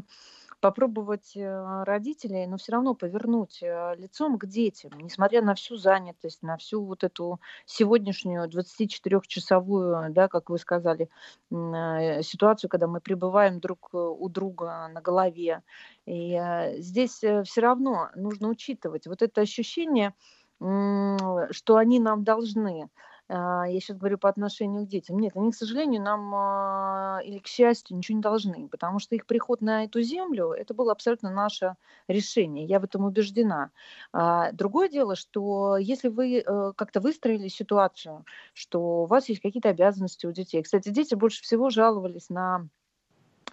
попробовать 0.63 1.35
э, 1.35 1.83
родителей, 1.83 2.47
но 2.47 2.55
все 2.55 2.71
равно 2.71 2.93
повернуть 2.93 3.61
э, 3.61 3.95
лицом 3.97 4.39
к 4.39 4.45
детям, 4.45 4.91
несмотря 4.97 5.41
на 5.41 5.55
всю 5.55 5.75
занятость, 5.75 6.41
на 6.41 6.55
всю 6.55 6.85
вот 6.85 7.03
эту 7.03 7.41
сегодняшнюю 7.65 8.49
24-часовую, 8.49 10.13
да, 10.13 10.29
как 10.29 10.49
вы 10.49 10.57
сказали, 10.57 11.09
э, 11.51 12.23
ситуацию, 12.23 12.69
когда 12.69 12.87
мы 12.87 13.01
пребываем 13.01 13.59
друг 13.59 13.89
у 13.93 14.29
друга 14.29 14.87
на 14.87 15.01
голове. 15.01 15.63
И 16.05 16.39
здесь 16.77 17.17
все 17.17 17.61
равно 17.61 18.09
нужно 18.15 18.47
учитывать 18.47 19.05
вот 19.05 19.21
это 19.21 19.41
ощущение, 19.41 20.13
что 20.59 21.75
они 21.75 21.99
нам 21.99 22.23
должны. 22.23 22.89
А, 23.35 23.65
я 23.67 23.79
сейчас 23.79 23.97
говорю 23.97 24.19
по 24.19 24.29
отношению 24.29 24.85
к 24.85 24.87
детям. 24.87 25.17
Нет, 25.17 25.35
они, 25.35 25.51
к 25.51 25.55
сожалению, 25.55 26.03
нам 26.03 26.33
а, 26.35 27.19
или 27.23 27.39
к 27.39 27.47
счастью 27.47 27.97
ничего 27.97 28.17
не 28.17 28.21
должны, 28.21 28.67
потому 28.69 28.99
что 28.99 29.15
их 29.15 29.25
приход 29.25 29.61
на 29.61 29.85
эту 29.85 30.01
землю, 30.03 30.51
это 30.51 30.75
было 30.75 30.91
абсолютно 30.91 31.31
наше 31.31 31.75
решение. 32.07 32.65
Я 32.65 32.79
в 32.79 32.83
этом 32.83 33.05
убеждена. 33.05 33.71
А, 34.11 34.51
другое 34.51 34.87
дело, 34.87 35.15
что 35.15 35.77
если 35.77 36.09
вы 36.09 36.43
э, 36.45 36.73
как-то 36.75 37.01
выстроили 37.01 37.47
ситуацию, 37.47 38.23
что 38.53 39.03
у 39.03 39.05
вас 39.07 39.29
есть 39.29 39.41
какие-то 39.41 39.69
обязанности 39.69 40.27
у 40.27 40.31
детей. 40.31 40.61
Кстати, 40.61 40.89
дети 40.89 41.15
больше 41.15 41.41
всего 41.41 41.69
жаловались 41.71 42.29
на 42.29 42.67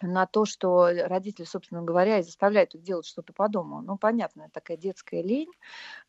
на 0.03 0.27
то, 0.27 0.45
что 0.45 0.89
родители, 1.07 1.45
собственно 1.45 1.83
говоря, 1.83 2.19
и 2.19 2.23
заставляют 2.23 2.75
их 2.75 2.83
делать 2.83 3.07
что-то 3.07 3.33
по 3.33 3.49
дому. 3.49 3.83
Ну, 3.83 3.99
понятно, 3.99 4.49
такая 4.53 4.77
детская 4.77 5.23
лень, 5.23 5.51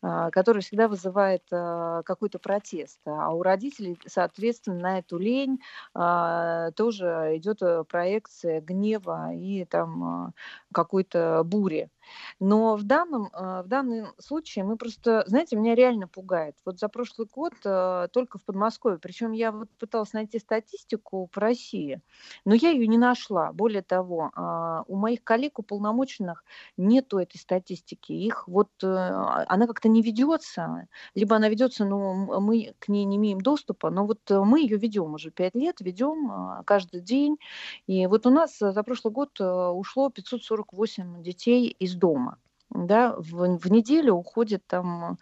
а, 0.02 0.30
которая 0.30 0.62
всегда 0.62 0.88
вызывает 0.88 1.44
а, 1.52 2.02
какой-то 2.02 2.38
протест. 2.38 3.00
А 3.06 3.34
у 3.34 3.42
родителей, 3.42 3.98
соответственно, 4.06 4.78
на 4.78 4.98
эту 4.98 5.18
лень 5.18 5.60
а, 5.94 6.70
тоже 6.72 7.32
идет 7.36 7.62
э, 7.62 7.84
проекция 7.84 8.60
гнева 8.60 9.32
и 9.34 9.64
там 9.64 10.34
какой-то 10.72 11.42
бури. 11.44 11.90
Но 12.40 12.76
в 12.76 12.84
данном, 12.84 13.30
в 13.32 13.64
данном 13.66 14.12
случае 14.18 14.64
мы 14.64 14.76
просто, 14.76 15.24
знаете, 15.26 15.56
меня 15.56 15.74
реально 15.74 16.08
пугает. 16.08 16.56
Вот 16.64 16.78
за 16.78 16.88
прошлый 16.88 17.28
год 17.32 17.54
только 17.60 18.38
в 18.38 18.44
Подмосковье, 18.44 18.98
причем 18.98 19.32
я 19.32 19.52
вот 19.52 19.68
пыталась 19.78 20.12
найти 20.12 20.38
статистику 20.38 21.28
по 21.32 21.40
России, 21.40 22.00
но 22.44 22.54
я 22.54 22.70
ее 22.70 22.86
не 22.86 22.98
нашла. 22.98 23.52
Более 23.52 23.82
того, 23.82 24.30
а, 24.34 24.84
у 24.86 24.96
моих 24.96 25.22
коллег 25.24 25.58
уполномоченных 25.58 26.44
нету 26.76 27.18
этой 27.18 27.38
статистики. 27.38 28.12
Их 28.12 28.46
вот, 28.48 28.68
э, 28.82 28.86
она 28.86 29.66
как-то 29.66 29.88
не 29.88 30.02
ведется, 30.02 30.88
либо 31.14 31.36
она 31.36 31.48
ведется, 31.48 31.84
но 31.84 32.40
мы 32.40 32.74
к 32.78 32.88
ней 32.88 33.04
не 33.04 33.16
имеем 33.16 33.40
доступа, 33.40 33.90
но 33.90 34.06
вот 34.06 34.18
э, 34.30 34.40
мы 34.40 34.60
ее 34.60 34.76
ведем 34.76 35.14
уже 35.14 35.30
пять 35.30 35.54
лет, 35.54 35.80
ведем 35.80 36.30
а, 36.30 36.62
каждый 36.64 37.00
день. 37.00 37.38
И 37.86 38.06
вот 38.06 38.26
у 38.26 38.30
нас 38.30 38.58
за 38.58 38.82
прошлый 38.82 39.12
год 39.12 39.30
э, 39.40 39.44
ушло 39.44 40.10
548 40.10 41.22
детей 41.22 41.68
из 41.78 41.91
дома. 41.94 42.38
Да, 42.70 43.14
в, 43.16 43.58
в 43.58 43.70
неделю 43.70 44.14
уходит 44.14 44.66
там 44.66 45.18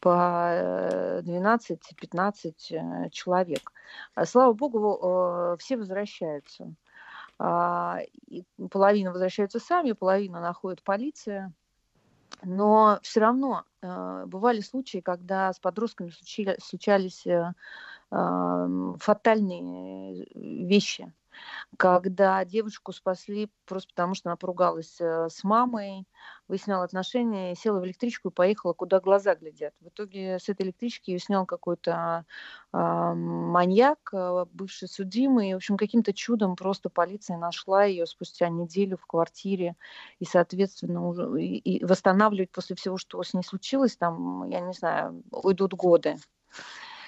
по 0.00 1.20
12-15 1.22 3.10
человек. 3.10 3.72
Слава 4.24 4.52
богу, 4.52 5.56
все 5.58 5.76
возвращаются. 5.76 6.74
А, 7.42 8.00
половина 8.70 9.12
возвращаются 9.12 9.60
сами, 9.60 9.92
половина 9.92 10.40
находит 10.40 10.82
полиция. 10.82 11.52
Но 12.42 12.98
все 13.02 13.20
равно 13.20 13.64
э, 13.82 14.24
бывали 14.26 14.60
случаи, 14.60 14.98
когда 14.98 15.52
с 15.52 15.58
подростками 15.58 16.10
случались 16.60 17.26
э, 17.26 17.52
фатальные 18.10 20.26
вещи. 20.34 21.12
Когда 21.76 22.44
девушку 22.44 22.92
спасли 22.92 23.50
просто 23.64 23.88
потому, 23.90 24.14
что 24.14 24.28
она 24.28 24.36
поругалась 24.36 25.00
э, 25.00 25.28
с 25.28 25.44
мамой, 25.44 26.06
выясняла 26.48 26.84
отношения, 26.84 27.54
села 27.54 27.80
в 27.80 27.86
электричку 27.86 28.28
и 28.28 28.32
поехала, 28.32 28.72
куда 28.72 29.00
глаза 29.00 29.34
глядят. 29.34 29.74
В 29.80 29.88
итоге 29.88 30.38
с 30.38 30.48
этой 30.48 30.66
электрички 30.66 31.10
ее 31.10 31.18
снял 31.18 31.46
какой-то 31.46 32.24
э, 32.72 32.76
маньяк, 32.76 33.98
э, 34.12 34.44
бывший 34.52 34.88
судимый. 34.88 35.52
В 35.54 35.56
общем, 35.56 35.76
каким-то 35.76 36.12
чудом 36.12 36.56
просто 36.56 36.90
полиция 36.90 37.38
нашла 37.38 37.84
ее 37.84 38.06
спустя 38.06 38.48
неделю 38.48 38.96
в 38.96 39.06
квартире. 39.06 39.76
И, 40.18 40.24
соответственно, 40.24 41.06
уже, 41.06 41.40
и, 41.40 41.56
и 41.56 41.84
восстанавливать 41.84 42.50
после 42.50 42.76
всего, 42.76 42.96
что 42.96 43.22
с 43.22 43.34
ней 43.34 43.42
случилось, 43.42 43.96
там, 43.96 44.44
я 44.48 44.60
не 44.60 44.72
знаю, 44.72 45.22
уйдут 45.30 45.74
годы. 45.74 46.16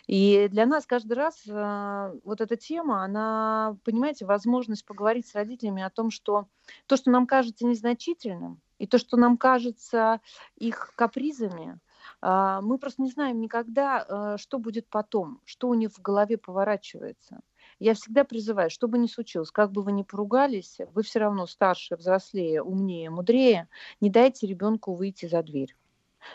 И 0.07 0.49
для 0.49 0.67
нас 0.67 0.85
каждый 0.85 1.13
раз 1.13 1.43
э, 1.47 2.13
вот 2.25 2.41
эта 2.41 2.57
тема, 2.57 3.05
она, 3.05 3.77
понимаете, 3.85 4.25
возможность 4.25 4.85
поговорить 4.85 5.29
с 5.29 5.35
родителями 5.35 5.83
о 5.83 5.91
том, 5.91 6.11
что 6.11 6.49
то, 6.87 6.97
что 6.97 7.11
нам 7.11 7.27
кажется 7.27 7.65
незначительным, 7.67 8.61
и 8.79 8.87
то, 8.87 8.99
что 8.99 9.17
нам 9.17 9.37
кажется 9.37 10.21
их 10.57 10.93
капризами, 10.97 11.79
э, 12.21 12.59
мы 12.63 12.79
просто 12.79 13.03
не 13.03 13.11
знаем 13.11 13.41
никогда, 13.41 14.05
э, 14.35 14.37
что 14.39 14.59
будет 14.59 14.89
потом, 14.89 15.41
что 15.45 15.69
у 15.69 15.75
них 15.75 15.93
в 15.93 16.03
голове 16.03 16.37
поворачивается. 16.37 17.41
Я 17.79 17.95
всегда 17.95 18.25
призываю, 18.25 18.71
что 18.71 18.89
бы 18.89 18.99
ни 18.99 19.07
случилось, 19.07 19.51
как 19.53 19.71
бы 19.71 19.83
вы 19.83 19.93
ни 19.93 20.03
поругались, 20.03 20.79
вы 20.95 21.03
все 21.03 21.21
равно 21.21 21.47
старше, 21.47 21.97
взрослее, 21.97 22.63
умнее, 22.63 23.09
мудрее, 23.11 23.69
не 24.01 24.11
дайте 24.11 24.47
ребенку 24.49 24.95
выйти 24.95 25.27
за 25.27 25.43
дверь. 25.43 25.75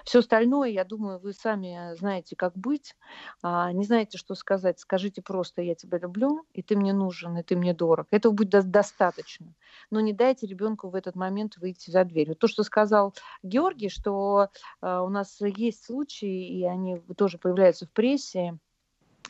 Все 0.04 0.20
остальное, 0.20 0.70
я 0.70 0.84
думаю, 0.84 1.20
вы 1.20 1.34
сами 1.34 1.96
знаете, 1.96 2.36
как 2.36 2.56
быть. 2.58 2.96
А, 3.42 3.72
не 3.72 3.84
знаете, 3.84 4.18
что 4.18 4.36
сказать. 4.36 4.80
Скажите 4.80 5.22
просто 5.22 5.62
«я 5.62 5.76
тебя 5.76 5.98
люблю, 5.98 6.46
и 6.54 6.62
ты 6.62 6.76
мне 6.76 6.94
нужен, 6.94 7.38
и 7.38 7.44
ты 7.44 7.56
мне 7.56 7.74
дорог». 7.74 8.08
Этого 8.12 8.34
будет 8.34 8.70
достаточно. 8.72 9.54
Но 9.90 10.00
не 10.00 10.14
дайте 10.14 10.48
ребенку 10.48 10.90
в 10.90 10.96
этот 10.96 11.16
момент 11.16 11.58
выйти 11.58 11.90
за 11.92 12.04
дверь. 12.04 12.30
Вот 12.30 12.40
то, 12.40 12.48
что 12.48 12.64
сказал 12.64 13.14
Георгий, 13.44 13.90
что 13.90 14.50
а, 14.82 15.04
у 15.04 15.10
нас 15.10 15.40
есть 15.42 15.86
случаи, 15.86 16.48
и 16.48 16.64
они 16.66 17.00
тоже 17.18 17.38
появляются 17.38 17.86
в 17.86 17.92
прессе, 17.92 18.58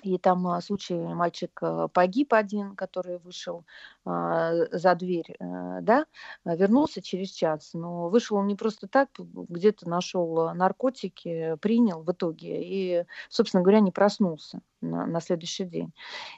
и 0.04 0.18
там 0.18 0.48
а, 0.48 0.62
случай, 0.62 0.96
мальчик 0.96 1.51
а, 1.62 1.88
погиб 1.88 2.34
один, 2.34 2.75
который 2.75 3.18
вышел 3.20 3.66
а, 4.06 4.54
за 4.72 4.96
дверь, 4.96 5.36
э, 5.39 5.80
да, 5.82 6.06
вернулся 6.46 7.01
через 7.01 7.30
час. 7.32 7.72
Но 7.74 8.10
вышел 8.10 8.38
он 8.38 8.48
не 8.48 8.56
просто 8.56 8.88
так, 8.88 9.10
где-то 9.18 9.89
нашел 9.89 10.54
наркотики, 10.54 11.56
принял 11.62 12.04
в 12.04 12.12
итоге 12.12 12.62
и, 12.63 13.06
собственно 13.30 13.63
говоря, 13.63 13.80
не 13.80 13.92
проснулся 13.92 14.62
на, 14.82 15.06
на 15.06 15.22
следующий 15.22 15.66
день. 15.66 15.94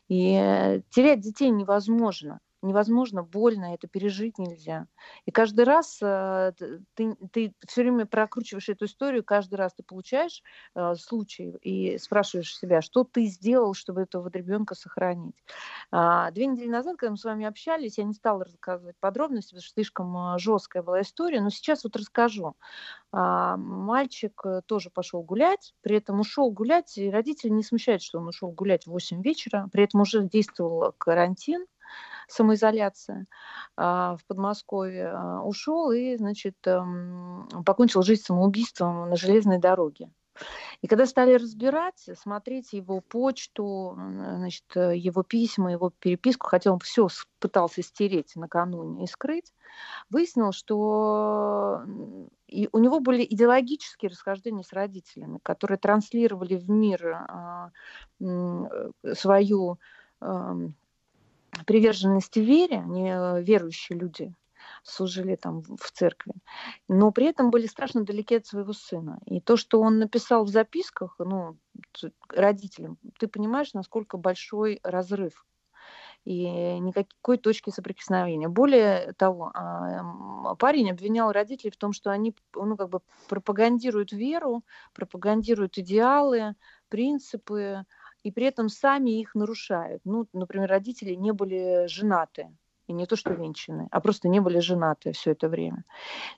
И 0.07 0.33
э, 0.35 0.81
терять 0.89 1.21
детей 1.21 1.49
невозможно 1.49 2.39
невозможно, 2.61 3.23
больно, 3.23 3.73
это 3.73 3.87
пережить 3.87 4.37
нельзя. 4.37 4.87
И 5.25 5.31
каждый 5.31 5.65
раз 5.65 5.99
э, 6.01 6.51
ты, 6.93 7.15
ты 7.31 7.53
все 7.67 7.81
время 7.81 8.05
прокручиваешь 8.05 8.69
эту 8.69 8.85
историю, 8.85 9.23
каждый 9.23 9.55
раз 9.55 9.73
ты 9.73 9.83
получаешь 9.83 10.43
э, 10.75 10.95
случай 10.95 11.51
и 11.61 11.97
спрашиваешь 11.97 12.57
себя, 12.57 12.81
что 12.81 13.03
ты 13.03 13.25
сделал, 13.25 13.73
чтобы 13.73 14.01
этого 14.01 14.29
ребенка 14.29 14.75
сохранить. 14.75 15.35
А, 15.91 16.31
две 16.31 16.47
недели 16.47 16.69
назад, 16.69 16.97
когда 16.97 17.11
мы 17.11 17.17
с 17.17 17.23
вами 17.23 17.45
общались, 17.45 17.97
я 17.97 18.03
не 18.03 18.13
стала 18.13 18.43
рассказывать 18.43 18.97
подробности, 18.99 19.51
потому 19.51 19.63
что 19.63 19.73
слишком 19.73 20.17
э, 20.17 20.39
жесткая 20.39 20.83
была 20.83 21.01
история, 21.01 21.41
но 21.41 21.49
сейчас 21.49 21.83
вот 21.83 21.95
расскажу. 21.95 22.55
А, 23.11 23.57
мальчик 23.57 24.41
тоже 24.65 24.89
пошел 24.89 25.23
гулять, 25.23 25.73
при 25.81 25.97
этом 25.97 26.19
ушел 26.19 26.51
гулять, 26.51 26.97
и 26.97 27.09
родители 27.09 27.49
не 27.49 27.63
смущают, 27.63 28.01
что 28.01 28.19
он 28.19 28.27
ушел 28.27 28.51
гулять 28.51 28.85
в 28.85 28.91
8 28.91 29.21
вечера, 29.21 29.69
при 29.71 29.85
этом 29.85 30.01
уже 30.01 30.23
действовал 30.23 30.93
карантин, 30.97 31.65
самоизоляция 32.29 33.25
а, 33.75 34.15
в 34.17 34.25
Подмосковье, 34.25 35.09
а, 35.09 35.41
ушел 35.41 35.91
и, 35.91 36.15
значит, 36.15 36.55
эм, 36.65 37.47
покончил 37.65 38.03
жизнь 38.03 38.23
самоубийством 38.23 39.09
на 39.09 39.15
железной 39.15 39.57
дороге. 39.57 40.11
И 40.81 40.87
когда 40.87 41.05
стали 41.05 41.33
разбирать, 41.33 42.09
смотреть 42.17 42.71
его 42.71 43.01
почту, 43.01 43.97
значит, 43.97 44.63
его 44.73 45.21
письма, 45.23 45.73
его 45.73 45.89
переписку, 45.89 46.47
хотя 46.47 46.71
он 46.71 46.79
все 46.79 47.09
пытался 47.39 47.83
стереть 47.83 48.37
накануне 48.37 49.03
и 49.03 49.07
скрыть, 49.07 49.53
выяснил, 50.09 50.53
что 50.53 51.83
и 52.47 52.69
у 52.71 52.79
него 52.79 53.01
были 53.01 53.25
идеологические 53.29 54.09
расхождения 54.09 54.63
с 54.63 54.71
родителями, 54.71 55.39
которые 55.43 55.77
транслировали 55.77 56.55
в 56.55 56.69
мир 56.69 57.05
а, 57.27 57.71
свою 59.13 59.77
приверженности 61.65 62.39
вере, 62.39 62.79
они 62.79 63.09
э, 63.09 63.41
верующие 63.41 63.97
люди, 63.97 64.33
служили 64.83 65.35
там 65.35 65.61
в 65.61 65.91
церкви, 65.91 66.33
но 66.87 67.11
при 67.11 67.27
этом 67.27 67.49
были 67.49 67.67
страшно 67.67 68.03
далеки 68.03 68.35
от 68.35 68.45
своего 68.45 68.73
сына. 68.73 69.19
И 69.25 69.41
то, 69.41 69.57
что 69.57 69.81
он 69.81 69.99
написал 69.99 70.45
в 70.45 70.49
записках, 70.49 71.15
ну, 71.19 71.57
родителям, 72.29 72.97
ты 73.17 73.27
понимаешь, 73.27 73.73
насколько 73.73 74.17
большой 74.17 74.79
разрыв 74.83 75.45
и 76.25 76.79
никакой 76.79 77.37
точки 77.37 77.69
соприкосновения. 77.69 78.49
Более 78.49 79.13
того, 79.13 79.51
а, 79.53 80.55
парень 80.55 80.91
обвинял 80.91 81.31
родителей 81.31 81.71
в 81.71 81.77
том, 81.77 81.93
что 81.93 82.11
они 82.11 82.35
ну, 82.53 82.75
как 82.75 82.89
бы 82.89 82.99
пропагандируют 83.27 84.11
веру, 84.11 84.63
пропагандируют 84.93 85.77
идеалы, 85.77 86.55
принципы, 86.89 87.85
и 88.23 88.31
при 88.31 88.45
этом 88.45 88.69
сами 88.69 89.19
их 89.19 89.35
нарушают. 89.35 90.01
Ну, 90.05 90.27
например, 90.33 90.69
родители 90.69 91.13
не 91.13 91.31
были 91.31 91.87
женаты, 91.87 92.49
и 92.89 92.93
не 92.93 93.05
то, 93.05 93.15
что 93.15 93.33
венчаны, 93.33 93.87
а 93.91 94.01
просто 94.01 94.27
не 94.29 94.39
были 94.39 94.59
женаты 94.59 95.11
все 95.11 95.31
это 95.31 95.47
время. 95.47 95.85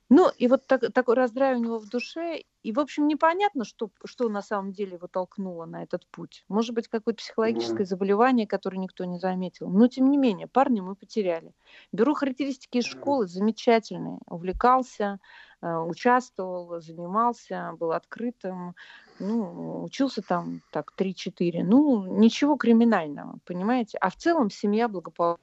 Ну, 0.09 0.29
и 0.37 0.47
вот 0.47 0.67
так, 0.67 0.91
такой 0.93 1.15
раздрай 1.15 1.55
у 1.55 1.59
него 1.59 1.79
в 1.79 1.87
душе, 1.87 2.43
и, 2.61 2.73
в 2.73 2.79
общем, 2.79 3.07
непонятно, 3.07 3.63
что, 3.63 3.89
что 4.03 4.27
на 4.27 4.41
самом 4.41 4.73
деле 4.73 4.95
его 4.95 5.07
толкнуло 5.07 5.65
на 5.65 5.81
этот 5.81 6.05
путь. 6.07 6.43
Может 6.49 6.75
быть, 6.75 6.89
какое-то 6.89 7.19
психологическое 7.19 7.85
заболевание, 7.85 8.45
которое 8.45 8.77
никто 8.77 9.05
не 9.05 9.17
заметил. 9.17 9.69
Но, 9.69 9.87
тем 9.87 10.09
не 10.09 10.17
менее, 10.17 10.47
парня 10.47 10.83
мы 10.83 10.95
потеряли. 10.95 11.53
Беру 11.93 12.13
характеристики 12.13 12.79
из 12.79 12.85
школы, 12.85 13.27
замечательные. 13.27 14.19
Увлекался, 14.27 15.19
э, 15.61 15.73
участвовал, 15.73 16.81
занимался, 16.81 17.71
был 17.79 17.93
открытым, 17.93 18.75
ну, 19.21 19.83
учился 19.83 20.21
там 20.21 20.61
так 20.71 20.93
3-4, 20.97 21.63
ну, 21.63 22.17
ничего 22.17 22.55
криминального, 22.57 23.37
понимаете? 23.45 23.97
А 23.99 24.09
в 24.09 24.15
целом 24.15 24.49
семья 24.49 24.87
благополучная. 24.87 25.41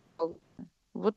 Вот 0.94 1.16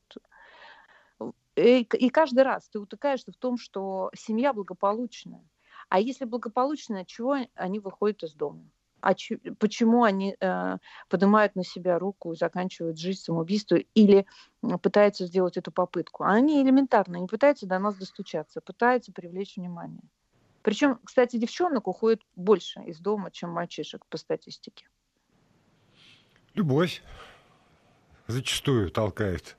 и, 1.56 1.82
и 1.82 2.10
каждый 2.10 2.44
раз 2.44 2.70
ты 2.70 2.80
утыкаешься 2.80 3.32
в 3.32 3.36
том, 3.36 3.58
что 3.58 4.10
семья 4.16 4.54
благополучная. 4.54 5.44
А 5.90 6.00
если 6.00 6.26
благополучная, 6.26 7.06
чего 7.06 7.38
они 7.56 7.80
выходят 7.80 8.24
из 8.24 8.34
дома? 8.34 8.64
А 9.02 9.16
ч, 9.16 9.38
почему 9.60 10.04
они 10.04 10.38
э, 10.40 10.78
поднимают 11.10 11.56
на 11.56 11.64
себя 11.64 11.98
руку 11.98 12.34
и 12.34 12.38
заканчивают 12.38 13.00
жизнь 13.00 13.20
самоубийством 13.20 13.82
или 13.96 14.28
пытаются 14.82 15.26
сделать 15.26 15.58
эту 15.58 15.72
попытку? 15.72 16.24
Они 16.24 16.62
элементарно 16.62 17.18
не 17.18 17.28
пытаются 17.28 17.66
до 17.66 17.80
нас 17.80 17.96
достучаться, 17.96 18.62
пытаются 18.62 19.12
привлечь 19.12 19.58
внимание. 19.58 20.04
Причем, 20.62 21.00
кстати, 21.04 21.38
девчонок 21.38 21.88
уходит 21.88 22.22
больше 22.36 22.82
из 22.82 23.00
дома, 23.00 23.32
чем 23.32 23.50
мальчишек 23.52 24.06
по 24.08 24.18
статистике. 24.18 24.88
Любовь 26.54 27.02
зачастую 28.28 28.92
толкает. 28.92 29.58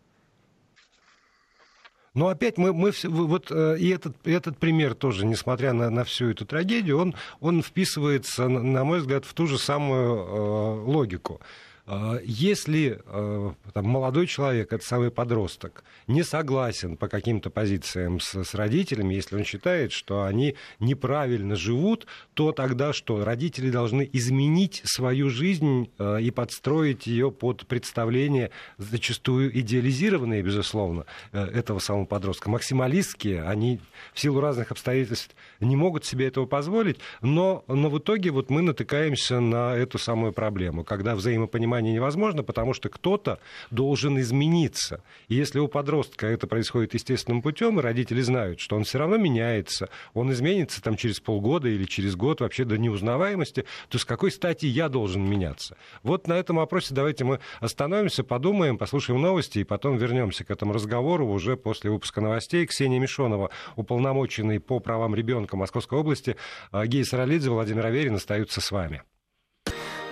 Но 2.14 2.28
опять 2.28 2.58
мы, 2.58 2.74
мы 2.74 2.92
вот 3.04 3.50
э, 3.50 3.78
и 3.78 3.88
этот, 3.88 4.26
этот 4.26 4.58
пример 4.58 4.94
тоже, 4.94 5.24
несмотря 5.24 5.72
на, 5.72 5.88
на 5.88 6.04
всю 6.04 6.28
эту 6.28 6.44
трагедию, 6.44 6.98
он, 6.98 7.14
он 7.40 7.62
вписывается, 7.62 8.48
на 8.48 8.84
мой 8.84 8.98
взгляд, 8.98 9.24
в 9.24 9.32
ту 9.32 9.46
же 9.46 9.58
самую 9.58 10.16
э, 10.16 10.90
логику. 10.90 11.40
А, 11.84 12.20
если 12.22 13.00
а, 13.06 13.54
там, 13.74 13.86
молодой 13.86 14.28
человек, 14.28 14.72
это 14.72 14.84
самый 14.84 15.10
подросток, 15.10 15.82
не 16.06 16.22
согласен 16.22 16.96
по 16.96 17.08
каким-то 17.08 17.50
позициям 17.50 18.20
с, 18.20 18.44
с 18.44 18.54
родителями, 18.54 19.14
если 19.14 19.34
он 19.34 19.44
считает, 19.44 19.90
что 19.90 20.22
они 20.22 20.54
неправильно 20.78 21.56
живут, 21.56 22.06
то 22.34 22.52
тогда 22.52 22.92
что? 22.92 23.24
Родители 23.24 23.68
должны 23.70 24.08
изменить 24.12 24.82
свою 24.84 25.28
жизнь 25.28 25.90
а, 25.98 26.18
и 26.18 26.30
подстроить 26.30 27.08
ее 27.08 27.32
под 27.32 27.66
представление, 27.66 28.50
зачастую 28.78 29.58
идеализированные, 29.58 30.42
безусловно, 30.42 31.06
э, 31.32 31.44
этого 31.46 31.80
самого 31.80 32.04
подростка. 32.04 32.48
Максималистские, 32.48 33.42
они 33.42 33.80
в 34.14 34.20
силу 34.20 34.40
разных 34.40 34.70
обстоятельств 34.70 35.34
не 35.58 35.74
могут 35.74 36.04
себе 36.04 36.28
этого 36.28 36.46
позволить, 36.46 36.98
но, 37.22 37.64
но 37.66 37.90
в 37.90 37.98
итоге 37.98 38.30
вот 38.30 38.50
мы 38.50 38.62
натыкаемся 38.62 39.40
на 39.40 39.74
эту 39.74 39.98
самую 39.98 40.32
проблему, 40.32 40.84
когда 40.84 41.16
взаимопонимание 41.16 41.71
понимания 41.72 41.94
невозможно, 41.94 42.42
потому 42.42 42.74
что 42.74 42.90
кто-то 42.90 43.38
должен 43.70 44.20
измениться. 44.20 45.02
И 45.28 45.34
если 45.34 45.58
у 45.58 45.68
подростка 45.68 46.26
это 46.26 46.46
происходит 46.46 46.92
естественным 46.92 47.40
путем, 47.40 47.78
и 47.78 47.82
родители 47.82 48.20
знают, 48.20 48.60
что 48.60 48.76
он 48.76 48.84
все 48.84 48.98
равно 48.98 49.16
меняется, 49.16 49.88
он 50.12 50.30
изменится 50.32 50.82
там 50.82 50.96
через 50.96 51.18
полгода 51.18 51.68
или 51.68 51.84
через 51.84 52.14
год 52.14 52.42
вообще 52.42 52.64
до 52.64 52.76
неузнаваемости, 52.76 53.64
то 53.88 53.98
с 53.98 54.04
какой 54.04 54.30
стати 54.30 54.66
я 54.66 54.90
должен 54.90 55.22
меняться? 55.24 55.76
Вот 56.02 56.28
на 56.28 56.34
этом 56.34 56.56
вопросе 56.56 56.94
давайте 56.94 57.24
мы 57.24 57.40
остановимся, 57.60 58.22
подумаем, 58.22 58.76
послушаем 58.76 59.22
новости 59.22 59.60
и 59.60 59.64
потом 59.64 59.96
вернемся 59.96 60.44
к 60.44 60.50
этому 60.50 60.74
разговору 60.74 61.26
уже 61.26 61.56
после 61.56 61.90
выпуска 61.90 62.20
новостей. 62.20 62.66
Ксения 62.66 63.00
Мишонова, 63.00 63.48
уполномоченный 63.76 64.60
по 64.60 64.78
правам 64.78 65.14
ребенка 65.14 65.56
Московской 65.56 65.98
области, 65.98 66.36
а, 66.70 66.86
Гея 66.86 67.04
Саралидзе, 67.04 67.48
Владимир 67.48 67.86
Аверин 67.86 68.16
остаются 68.16 68.60
с 68.60 68.70
вами. 68.70 69.02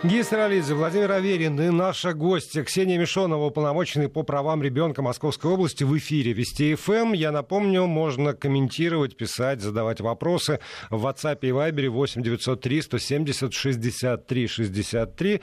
Гия 0.02 0.24
Саралидзе, 0.24 0.72
Владимир 0.72 1.12
Аверин 1.12 1.60
и 1.60 1.68
наша 1.68 2.14
гостья 2.14 2.64
Ксения 2.64 2.98
Мишонова, 2.98 3.44
уполномоченный 3.44 4.08
по 4.08 4.22
правам 4.22 4.62
ребенка 4.62 5.02
Московской 5.02 5.50
области 5.50 5.84
в 5.84 5.94
эфире 5.98 6.32
Вести 6.32 6.74
ФМ. 6.74 6.92
Эм. 6.92 7.12
Я 7.12 7.32
напомню, 7.32 7.84
можно 7.84 8.32
комментировать, 8.32 9.18
писать, 9.18 9.60
задавать 9.60 10.00
вопросы 10.00 10.58
в 10.88 11.04
WhatsApp 11.06 11.40
и 11.42 11.48
Viber 11.48 11.90
8 11.90 12.22
903 12.22 12.80
170 12.80 13.52
63 13.52 14.46
63. 14.46 15.40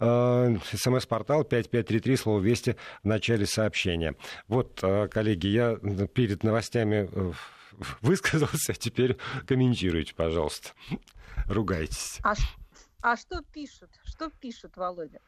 СМС-портал 0.00 1.44
5533, 1.44 2.16
слово 2.16 2.40
«Вести» 2.40 2.74
в 3.04 3.06
начале 3.06 3.46
сообщения. 3.46 4.16
Вот, 4.48 4.80
э, 4.82 5.06
коллеги, 5.06 5.46
я 5.46 5.76
перед 6.12 6.42
новостями 6.42 7.08
э, 7.12 7.32
высказался, 8.00 8.74
теперь 8.74 9.16
комментируйте, 9.46 10.12
пожалуйста. 10.16 10.70
Ругайтесь. 11.46 12.18
А, 12.24 12.34
а 13.02 13.16
что 13.16 13.42
пишут? 13.52 13.90
Что 14.04 14.30
пишут, 14.30 14.76
Володя? 14.76 15.20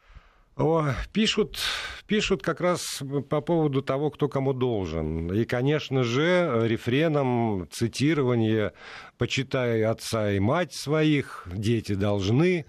О, 0.56 0.92
пишут, 1.12 1.58
пишут 2.06 2.42
как 2.42 2.60
раз 2.60 3.02
по 3.28 3.40
поводу 3.40 3.82
того, 3.82 4.10
кто 4.10 4.28
кому 4.28 4.52
должен. 4.52 5.32
И, 5.32 5.44
конечно 5.44 6.04
же, 6.04 6.62
рефреном 6.68 7.66
цитирование 7.72 8.72
«почитай 9.18 9.82
отца 9.82 10.30
и 10.30 10.38
мать 10.38 10.72
своих, 10.72 11.48
дети 11.52 11.94
должны». 11.94 12.66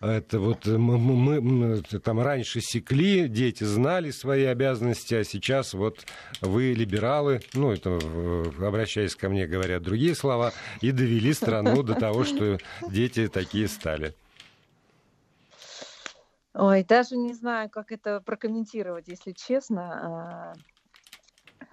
Это 0.00 0.38
вот 0.38 0.66
мы, 0.66 0.96
мы, 0.96 1.40
мы 1.40 1.82
там 1.82 2.20
раньше 2.20 2.60
секли, 2.60 3.26
дети 3.26 3.64
знали 3.64 4.12
свои 4.12 4.44
обязанности, 4.44 5.14
а 5.14 5.24
сейчас 5.24 5.74
вот 5.74 6.06
вы, 6.40 6.72
либералы, 6.72 7.40
ну, 7.54 7.72
это 7.72 7.98
обращаясь 8.64 9.16
ко 9.16 9.28
мне, 9.28 9.48
говорят 9.48 9.82
другие 9.82 10.14
слова, 10.14 10.52
и 10.82 10.92
довели 10.92 11.32
страну 11.32 11.82
до 11.82 11.94
того, 11.94 12.22
что 12.22 12.58
дети 12.88 13.26
такие 13.26 13.66
стали. 13.66 14.14
Ой, 16.54 16.84
даже 16.84 17.16
не 17.16 17.34
знаю, 17.34 17.68
как 17.68 17.90
это 17.90 18.20
прокомментировать, 18.20 19.08
если 19.08 19.32
честно. 19.32 20.54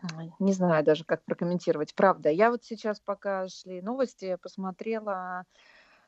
А, 0.02 0.24
не 0.40 0.54
знаю 0.54 0.84
даже, 0.84 1.04
как 1.06 1.24
прокомментировать. 1.24 1.94
Правда, 1.94 2.30
я 2.30 2.50
вот 2.50 2.64
сейчас, 2.64 3.00
пока 3.00 3.48
шли 3.48 3.82
новости, 3.84 4.38
посмотрела 4.42 5.46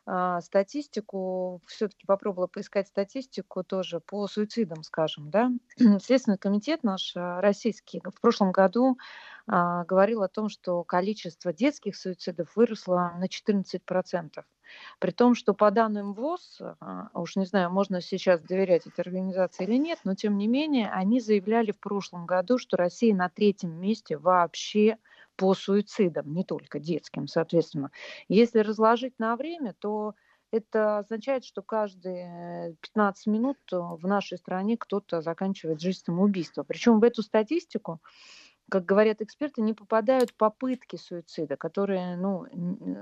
а, 0.07 0.41
статистику, 0.41 1.62
все-таки 1.67 2.07
попробовала 2.07 2.47
поискать 2.47 2.88
статистику 2.88 3.63
тоже 3.63 3.99
по 3.99 4.25
суицидам, 4.25 4.81
скажем, 4.81 5.29
да. 5.29 5.51
Следственный 6.01 6.39
комитет 6.39 6.81
наш 6.83 7.13
а, 7.15 7.41
российский 7.41 8.01
в 8.03 8.19
прошлом 8.21 8.51
году 8.51 8.97
говорил 9.45 10.23
о 10.23 10.29
том, 10.29 10.47
что 10.47 10.86
количество 10.86 11.51
детских 11.51 11.97
суицидов 11.97 12.55
выросло 12.55 13.12
на 13.17 13.25
14%. 13.25 14.45
При 14.99 15.12
том, 15.12 15.36
что 15.36 15.54
по 15.54 15.71
данным 15.71 16.13
ВОЗ, 16.13 16.62
а, 16.80 17.10
уж 17.13 17.36
не 17.36 17.45
знаю, 17.45 17.71
можно 17.71 18.02
сейчас 18.02 18.41
доверять 18.41 18.88
этой 18.88 19.02
организации 19.02 19.63
или 19.65 19.78
нет, 19.78 19.99
но 20.04 20.15
тем 20.15 20.38
не 20.38 20.47
менее 20.47 20.89
они 20.91 21.19
заявляли 21.19 21.71
в 21.71 21.80
прошлом 21.80 22.26
году, 22.26 22.58
что 22.58 22.78
Россия 22.78 23.15
на 23.15 23.30
третьем 23.30 23.71
месте 23.80 24.17
вообще 24.17 24.97
по 25.36 25.54
суицидам, 25.54 26.34
не 26.34 26.43
только 26.43 26.80
детским, 26.80 27.28
соответственно. 27.28 27.91
Если 28.28 28.60
разложить 28.60 29.17
на 29.17 29.36
время, 29.36 29.73
то 29.80 30.13
это 30.52 30.99
означает, 30.99 31.43
что 31.45 31.63
каждые 31.63 32.76
15 32.82 33.26
минут 33.26 33.58
в 33.71 34.06
нашей 34.06 34.38
стране 34.38 34.78
кто-то 34.78 35.21
заканчивает 35.21 35.82
жизнь 35.82 36.04
самоубийством. 36.06 36.65
Причем 36.67 36.99
в 36.99 37.04
эту 37.04 37.23
статистику 37.23 37.99
как 38.69 38.86
говорят 38.86 39.21
эксперты, 39.21 39.62
не 39.62 39.73
попадают 39.73 40.34
попытки 40.34 40.95
суицида, 40.95 41.58
которые, 41.58 42.15
ну, 42.17 42.45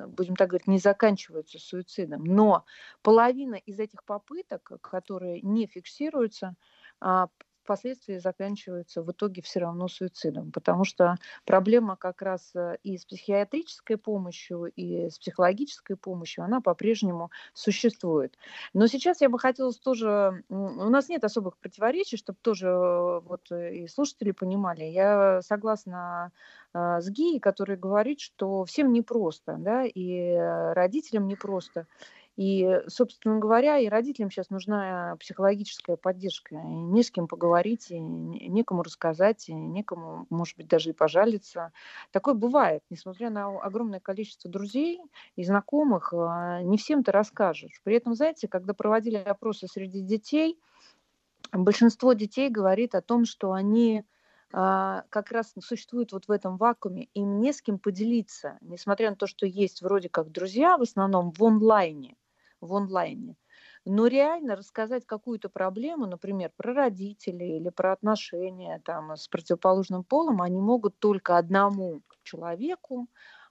будем 0.08 0.36
так 0.36 0.50
говорить, 0.50 0.68
не 0.68 0.80
заканчиваются 0.80 1.60
суицидом. 1.60 2.24
Но 2.24 2.66
половина 3.02 3.56
из 3.56 3.80
этих 3.80 4.04
попыток, 4.04 4.72
которые 4.82 5.42
не 5.42 5.68
фиксируются, 5.68 6.56
а, 7.00 7.28
впоследствии 7.64 8.18
заканчиваются 8.18 9.02
в 9.02 9.12
итоге 9.12 9.42
все 9.42 9.60
равно 9.60 9.88
суицидом, 9.88 10.52
потому 10.52 10.84
что 10.84 11.16
проблема 11.46 11.96
как 11.96 12.22
раз 12.22 12.52
э, 12.56 12.78
и 12.84 12.98
с 12.98 13.06
психиатрической 13.06 13.98
помощью, 13.98 14.66
и 14.66 15.10
с 15.10 15.20
психологической 15.20 15.96
помощью, 15.96 16.44
она 16.44 16.62
по-прежнему 16.62 17.32
существует. 17.54 18.38
Но 18.74 18.88
сейчас 18.88 19.22
я 19.22 19.30
бы 19.30 19.40
хотела 19.40 19.72
тоже, 19.74 20.44
у 20.50 20.90
нас 20.90 21.10
нет 21.10 21.24
особых 21.24 21.58
противоречий, 21.58 22.18
чтобы 22.18 22.40
тоже 22.42 22.68
э, 22.68 23.20
вот 23.22 23.52
э, 23.52 23.76
и 23.76 23.88
слушатели 23.88 24.32
понимали, 24.32 24.84
я 24.84 25.42
согласна 25.42 26.32
с 26.74 27.10
Гией, 27.10 27.42
который 27.42 27.76
говорит, 27.76 28.22
что 28.22 28.64
всем 28.64 28.94
непросто, 28.94 29.58
да, 29.60 29.84
и 29.84 30.36
родителям 30.74 31.28
непросто. 31.28 31.86
И, 32.38 32.80
собственно 32.88 33.40
говоря, 33.40 33.78
и 33.78 33.90
родителям 33.90 34.32
сейчас 34.32 34.50
нужна 34.50 35.16
психологическая 35.20 35.98
поддержка. 35.98 36.56
И 36.56 36.58
не 36.58 37.04
с 37.04 37.12
кем 37.12 37.28
поговорить, 37.28 37.92
и 37.92 38.00
некому 38.00 38.84
рассказать, 38.84 39.50
и 39.50 39.54
некому, 39.54 40.28
может 40.30 40.56
быть, 40.58 40.68
даже 40.68 40.92
и 40.92 40.94
пожалиться. 40.94 41.72
Такое 42.12 42.34
бывает. 42.34 42.84
Несмотря 42.90 43.30
на 43.30 43.60
огромное 43.60 44.00
количество 44.00 44.50
друзей 44.50 45.02
и 45.36 45.44
знакомых, 45.44 46.14
а, 46.14 46.62
не 46.62 46.78
всем 46.78 47.04
ты 47.04 47.12
расскажешь. 47.12 47.82
При 47.84 47.96
этом, 47.96 48.16
знаете, 48.16 48.48
когда 48.48 48.74
проводили 48.74 49.18
опросы 49.18 49.68
среди 49.68 50.02
детей, 50.02 50.58
большинство 51.52 52.14
детей 52.14 52.50
говорит 52.50 52.96
о 52.96 53.02
том, 53.02 53.26
что 53.26 53.52
они 53.52 54.04
а, 54.54 55.04
как 55.10 55.32
раз 55.32 55.54
существуют 55.60 56.12
вот 56.12 56.28
в 56.28 56.32
этом 56.32 56.58
вакууме, 56.58 57.06
им 57.14 57.40
не 57.40 57.54
с 57.54 57.62
кем 57.62 57.80
поделиться, 57.80 58.58
несмотря 58.62 59.10
на 59.10 59.16
то, 59.16 59.28
что 59.28 59.46
есть 59.46 59.82
вроде 59.82 60.10
как 60.10 60.32
друзья, 60.32 60.78
в 60.78 60.82
основном 60.82 61.32
в 61.32 61.44
онлайне, 61.44 62.16
в 62.62 62.74
онлайне. 62.74 63.36
Но 63.86 64.08
реально 64.08 64.56
рассказать 64.56 65.06
какую-то 65.06 65.50
проблему, 65.50 66.06
например, 66.06 66.52
про 66.56 66.74
родителей 66.74 67.58
или 67.58 67.70
про 67.70 67.94
отношения 67.94 68.82
там, 68.86 69.16
с 69.16 69.28
противоположным 69.28 70.04
полом, 70.04 70.42
они 70.42 70.62
могут 70.62 71.00
только 71.00 71.38
одному 71.38 72.02
человеку, 72.24 73.08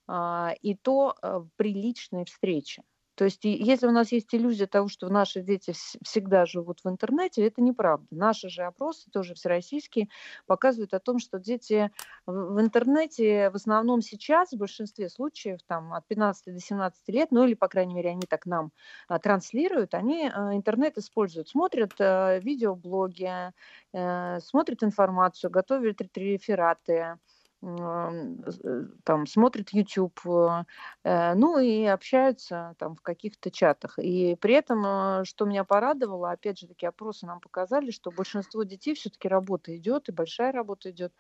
а, 0.07 0.55
и 0.63 0.75
то 0.77 1.15
а, 1.23 1.45
при 1.57 1.75
личной 1.75 2.25
встрече. 2.25 2.83
То 3.21 3.25
есть 3.25 3.45
если 3.45 3.87
у 3.87 3.91
нас 3.91 4.13
есть 4.13 4.35
иллюзия 4.35 4.67
того, 4.67 4.89
что 4.89 5.11
наши 5.11 5.43
дети 5.43 5.75
всегда 6.03 6.47
живут 6.47 6.81
в 6.83 6.89
интернете, 6.89 7.47
это 7.47 7.61
неправда. 7.61 8.07
Наши 8.11 8.49
же 8.49 8.63
опросы, 8.63 9.11
тоже 9.11 9.35
всероссийские, 9.35 10.09
показывают 10.47 10.95
о 10.95 11.01
том, 11.01 11.19
что 11.19 11.39
дети 11.39 11.91
в 12.25 12.59
интернете 12.59 13.51
в 13.51 13.57
основном 13.57 14.01
сейчас, 14.01 14.53
в 14.53 14.57
большинстве 14.57 15.11
случаев, 15.11 15.59
там, 15.67 15.93
от 15.93 16.07
15 16.07 16.55
до 16.55 16.61
17 16.61 17.09
лет, 17.09 17.31
ну 17.31 17.45
или, 17.45 17.53
по 17.53 17.69
крайней 17.69 17.93
мере, 17.93 18.09
они 18.09 18.23
так 18.27 18.47
нам 18.47 18.73
а, 19.07 19.19
транслируют, 19.19 19.93
они 19.93 20.31
а, 20.33 20.57
интернет 20.57 20.97
используют, 20.97 21.51
смотрят 21.51 21.93
а, 21.99 22.39
видеоблоги, 22.39 23.53
а, 23.93 24.41
смотрят 24.41 24.83
информацию, 24.83 25.51
готовят 25.51 26.01
рефераты, 26.15 26.95
Э, 26.95 27.17
там 27.61 29.27
смотрят 29.27 29.71
YouTube, 29.71 30.19
э, 30.27 31.35
ну 31.35 31.59
и 31.59 31.85
общаются 31.85 32.75
там 32.79 32.97
в 32.97 33.03
каких-то 33.03 33.51
чатах. 33.51 33.99
И 33.99 34.37
при 34.41 34.55
этом, 34.55 34.83
э, 34.87 35.25
что 35.25 35.45
меня 35.45 35.65
порадовало, 35.65 36.31
опять 36.31 36.59
же, 36.59 36.67
такие 36.67 36.89
опросы 36.89 37.27
нам 37.27 37.41
показали, 37.41 37.91
что 37.91 38.11
большинство 38.11 38.63
детей 38.63 38.95
все-таки 38.95 39.29
работа 39.29 39.77
идет, 39.77 40.09
и 40.09 40.13
большая 40.13 40.53
работа 40.53 40.91
идет, 40.91 41.13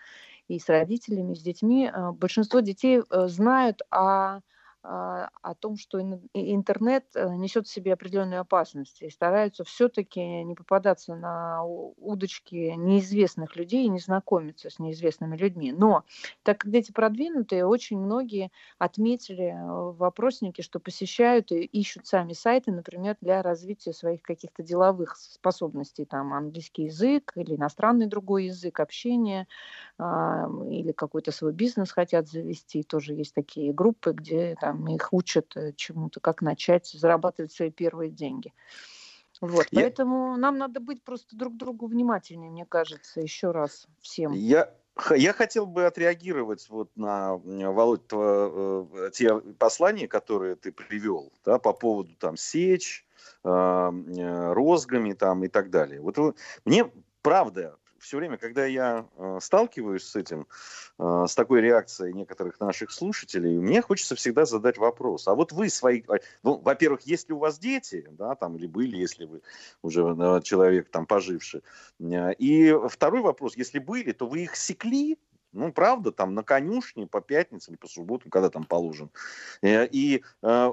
и 0.49 0.59
с 0.59 0.69
родителями, 0.69 1.33
и 1.35 1.37
с 1.37 1.43
детьми. 1.43 1.91
Большинство 2.15 2.61
детей 2.61 3.03
знают 3.11 3.83
о 3.91 4.41
о 4.83 5.55
том, 5.59 5.77
что 5.77 6.01
интернет 6.01 7.05
э, 7.15 7.29
несет 7.37 7.67
в 7.67 7.73
себе 7.73 7.93
определенные 7.93 8.41
опасности 8.41 9.05
и 9.05 9.11
стараются 9.11 9.65
все-таки 9.65 10.21
не 10.45 10.55
попадаться 10.55 11.15
на 11.15 11.63
удочки 11.65 12.75
неизвестных 12.77 13.57
людей 13.57 13.85
и 13.85 13.91
не 13.91 13.99
знакомиться 13.99 14.71
с 14.71 14.79
неизвестными 14.79 15.37
людьми. 15.37 15.73
Но 15.73 16.05
так 16.43 16.59
как 16.59 16.71
дети 16.71 16.93
продвинутые, 16.93 17.67
очень 17.67 17.99
многие 17.99 18.51
отметили 18.79 19.49
э, 19.55 19.93
в 19.93 20.03
опроснике, 20.05 20.63
что 20.63 20.81
посещают 20.81 21.53
и 21.53 21.61
ищут 21.65 22.07
сами 22.07 22.33
сайты, 22.33 22.73
например, 22.73 23.17
для 23.21 23.43
развития 23.43 23.93
своих 23.93 24.23
каких-то 24.23 24.63
деловых 24.63 25.17
способностей, 25.17 26.05
там 26.05 26.33
английский 26.33 26.85
язык 26.85 27.33
или 27.35 27.57
иностранный 27.57 28.07
другой 28.07 28.47
язык 28.47 28.81
общения, 28.81 29.47
или 29.99 30.93
какой-то 30.93 31.31
свой 31.31 31.53
бизнес 31.53 31.91
хотят 31.93 32.29
завести. 32.29 32.83
Тоже 32.83 33.13
есть 33.15 33.35
такие 33.35 33.73
группы, 33.73 34.13
где 34.13 34.57
там, 34.59 34.70
их 34.89 35.13
учат 35.13 35.57
э, 35.57 35.73
чему-то, 35.77 36.21
как 36.21 36.43
начать 36.43 36.87
зарабатывать 36.87 37.53
свои 37.53 37.71
первые 37.71 38.11
деньги. 38.11 38.53
Вот, 39.41 39.67
я... 39.71 39.83
поэтому 39.83 40.37
нам 40.37 40.59
надо 40.59 40.81
быть 40.81 41.03
просто 41.03 41.37
друг 41.37 41.57
другу 41.57 41.87
внимательнее, 41.87 42.51
мне 42.51 42.67
кажется, 42.67 43.21
еще 43.21 43.53
раз 43.53 43.87
всем. 44.01 44.33
Я, 44.33 44.71
я 45.17 45.33
хотел 45.33 45.67
бы 45.67 45.87
отреагировать 45.87 46.69
вот 46.69 46.91
на, 46.95 47.37
Володь, 47.37 48.03
э, 48.13 49.11
те 49.15 49.41
послания, 49.59 50.09
которые 50.09 50.57
ты 50.57 50.73
привел, 50.73 51.33
да, 51.45 51.59
по 51.59 51.73
поводу 51.73 52.15
там 52.17 52.37
сечь, 52.37 53.07
э, 53.43 53.49
э, 53.49 54.53
розгами 54.53 55.15
там 55.15 55.43
и 55.45 55.49
так 55.49 55.71
далее. 55.71 56.01
Вот 56.03 56.37
мне 56.67 56.91
правда 57.23 57.79
все 58.01 58.17
время, 58.17 58.39
когда 58.39 58.65
я 58.65 59.07
э, 59.17 59.39
сталкиваюсь 59.41 60.05
с 60.05 60.17
этим, 60.17 60.47
э, 60.99 61.25
с 61.29 61.35
такой 61.35 61.61
реакцией 61.61 62.15
некоторых 62.15 62.59
наших 62.59 62.91
слушателей, 62.91 63.59
мне 63.59 63.83
хочется 63.83 64.15
всегда 64.15 64.47
задать 64.47 64.79
вопрос. 64.79 65.29
А 65.29 65.35
вот 65.35 65.53
вы 65.53 65.69
свои... 65.69 66.03
А, 66.09 66.15
ну, 66.43 66.57
во-первых, 66.59 67.03
есть 67.03 67.29
ли 67.29 67.35
у 67.35 67.39
вас 67.39 67.59
дети, 67.59 68.09
да, 68.11 68.35
там, 68.35 68.57
или 68.57 68.67
были, 68.67 68.97
если 68.97 69.27
вы 69.27 69.43
уже 69.83 70.01
человек 70.43 70.89
там 70.91 71.07
поживший. 71.07 71.63
Э, 72.01 72.33
и 72.35 72.75
второй 72.89 73.21
вопрос, 73.21 73.57
если 73.57 73.79
были, 73.79 74.13
то 74.13 74.27
вы 74.27 74.45
их 74.45 74.57
секли, 74.57 75.19
ну, 75.53 75.73
правда, 75.73 76.13
там 76.13 76.35
на 76.35 76.43
конюшне 76.43 77.07
по 77.07 77.21
пятницам, 77.21 77.77
по 77.77 77.89
субботам, 77.89 78.31
когда 78.31 78.51
там 78.51 78.65
положен. 78.65 79.11
Э, 79.63 79.87
и 79.87 80.23
э, 80.43 80.73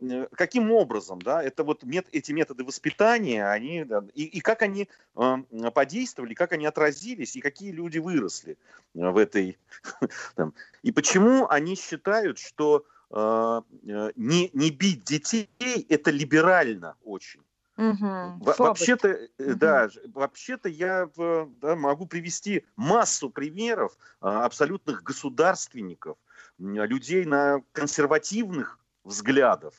э, 0.00 0.26
каким 0.32 0.70
образом, 0.72 1.20
да, 1.22 1.42
это 1.42 1.64
вот 1.64 1.82
мет, 1.84 2.06
эти 2.12 2.32
методы 2.32 2.64
воспитания, 2.64 3.48
они, 3.48 3.86
и, 4.14 4.24
и 4.24 4.40
как 4.40 4.62
они 4.62 4.88
э, 5.16 5.36
подействовали, 5.74 6.34
как 6.34 6.52
они 6.52 6.66
отразились, 6.66 7.36
и 7.36 7.40
какие 7.40 7.70
люди 7.70 7.98
выросли 7.98 8.58
в 8.94 9.16
этой... 9.16 9.58
Там. 10.34 10.54
И 10.82 10.92
почему 10.92 11.48
они 11.48 11.74
считают, 11.76 12.38
что 12.38 12.84
не, 13.10 14.50
не 14.52 14.70
бить 14.70 15.04
детей– 15.04 15.48
это 15.88 16.10
либерально 16.10 16.94
очень. 17.02 17.40
Угу. 17.78 18.44
Вообще-то, 18.58 19.08
угу. 19.38 19.54
да, 19.54 19.88
вообще-то 20.12 20.68
я 20.68 21.08
да, 21.16 21.76
могу 21.76 22.06
привести 22.06 22.66
массу 22.74 23.30
примеров 23.30 23.96
а, 24.20 24.44
абсолютных 24.44 25.04
государственников, 25.04 26.18
людей 26.58 27.24
на 27.24 27.62
консервативных 27.70 28.80
взглядов 29.04 29.76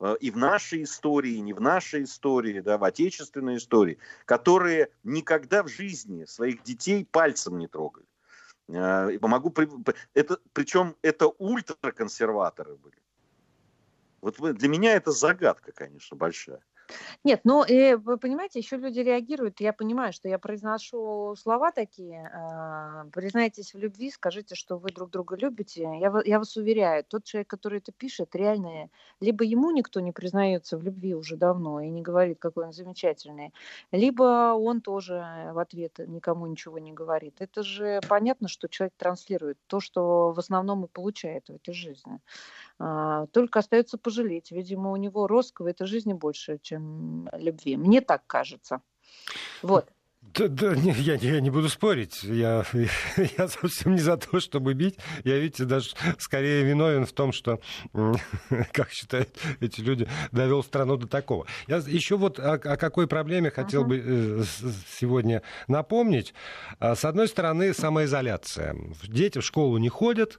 а, 0.00 0.14
и 0.14 0.30
в 0.30 0.38
нашей 0.38 0.84
истории, 0.84 1.32
и 1.32 1.40
не 1.42 1.52
в 1.52 1.60
нашей 1.60 2.04
истории, 2.04 2.60
да, 2.60 2.78
в 2.78 2.84
отечественной 2.84 3.58
истории, 3.58 3.98
которые 4.24 4.88
никогда 5.04 5.62
в 5.62 5.68
жизни 5.68 6.24
своих 6.24 6.62
детей 6.62 7.04
пальцем 7.04 7.58
не 7.58 7.68
трогали. 7.68 8.06
Могу, 8.66 9.52
это, 10.14 10.38
причем 10.54 10.96
это 11.02 11.26
ультраконсерваторы 11.26 12.76
были. 12.76 12.96
Вот 14.22 14.38
для 14.38 14.68
меня 14.68 14.94
это 14.94 15.10
загадка, 15.10 15.72
конечно, 15.72 16.16
большая. 16.16 16.62
Нет, 17.24 17.40
ну, 17.44 17.64
и 17.64 17.94
вы 17.94 18.18
понимаете, 18.18 18.58
еще 18.58 18.76
люди 18.76 19.00
реагируют. 19.00 19.60
Я 19.60 19.72
понимаю, 19.72 20.12
что 20.12 20.28
я 20.28 20.38
произношу 20.38 21.34
слова 21.36 21.72
такие. 21.72 22.30
Э, 22.32 23.10
признайтесь 23.10 23.74
в 23.74 23.78
любви, 23.78 24.10
скажите, 24.10 24.54
что 24.54 24.76
вы 24.76 24.90
друг 24.90 25.10
друга 25.10 25.36
любите. 25.36 25.82
Я, 25.82 26.12
я 26.24 26.38
вас 26.38 26.56
уверяю, 26.56 27.04
тот 27.04 27.24
человек, 27.24 27.48
который 27.48 27.78
это 27.78 27.92
пишет, 27.92 28.34
реально, 28.34 28.88
либо 29.20 29.44
ему 29.44 29.70
никто 29.70 30.00
не 30.00 30.12
признается 30.12 30.76
в 30.76 30.82
любви 30.82 31.14
уже 31.14 31.36
давно 31.36 31.80
и 31.80 31.88
не 31.90 32.02
говорит, 32.02 32.38
какой 32.38 32.66
он 32.66 32.72
замечательный, 32.72 33.52
либо 33.92 34.54
он 34.54 34.80
тоже 34.80 35.50
в 35.52 35.58
ответ 35.58 35.98
никому 36.06 36.46
ничего 36.46 36.78
не 36.78 36.92
говорит. 36.92 37.36
Это 37.38 37.62
же 37.62 38.00
понятно, 38.08 38.48
что 38.48 38.68
человек 38.68 38.94
транслирует 38.96 39.58
то, 39.66 39.80
что 39.80 40.32
в 40.32 40.38
основном 40.38 40.84
и 40.84 40.88
получает 40.88 41.48
в 41.48 41.54
этой 41.54 41.74
жизни. 41.74 42.20
А, 42.78 43.26
только 43.26 43.60
остается 43.60 43.98
пожалеть. 43.98 44.50
Видимо, 44.50 44.90
у 44.90 44.96
него 44.96 45.26
роска 45.26 45.62
в 45.62 45.66
этой 45.66 45.86
жизни 45.86 46.12
больше, 46.12 46.58
чем 46.58 46.81
любви. 47.32 47.76
Мне 47.76 48.00
так 48.00 48.26
кажется. 48.26 48.80
Вот. 49.62 49.90
Да, 50.34 50.48
да 50.48 50.74
не, 50.74 50.92
я, 50.92 51.14
я 51.14 51.40
не 51.40 51.50
буду 51.50 51.68
спорить. 51.68 52.22
Я, 52.22 52.64
я 53.38 53.48
совсем 53.48 53.94
не 53.94 54.00
за 54.00 54.16
то, 54.16 54.40
чтобы 54.40 54.72
бить. 54.72 54.96
Я, 55.24 55.38
видите, 55.38 55.64
даже 55.64 55.90
скорее 56.18 56.62
виновен 56.64 57.04
в 57.06 57.12
том, 57.12 57.32
что, 57.32 57.60
как 58.72 58.90
считают 58.90 59.28
эти 59.60 59.80
люди, 59.80 60.08
довел 60.30 60.62
страну 60.62 60.96
до 60.96 61.06
такого. 61.06 61.46
Я 61.66 61.78
еще 61.78 62.16
вот 62.16 62.38
о, 62.38 62.54
о 62.54 62.76
какой 62.76 63.06
проблеме 63.06 63.50
хотел 63.50 63.84
uh-huh. 63.84 63.88
бы 63.88 64.02
э, 64.04 64.44
сегодня 64.98 65.42
напомнить. 65.68 66.32
А, 66.78 66.94
с 66.94 67.04
одной 67.04 67.28
стороны, 67.28 67.74
самоизоляция. 67.74 68.76
Дети 69.02 69.38
в 69.38 69.44
школу 69.44 69.76
не 69.76 69.88
ходят, 69.88 70.38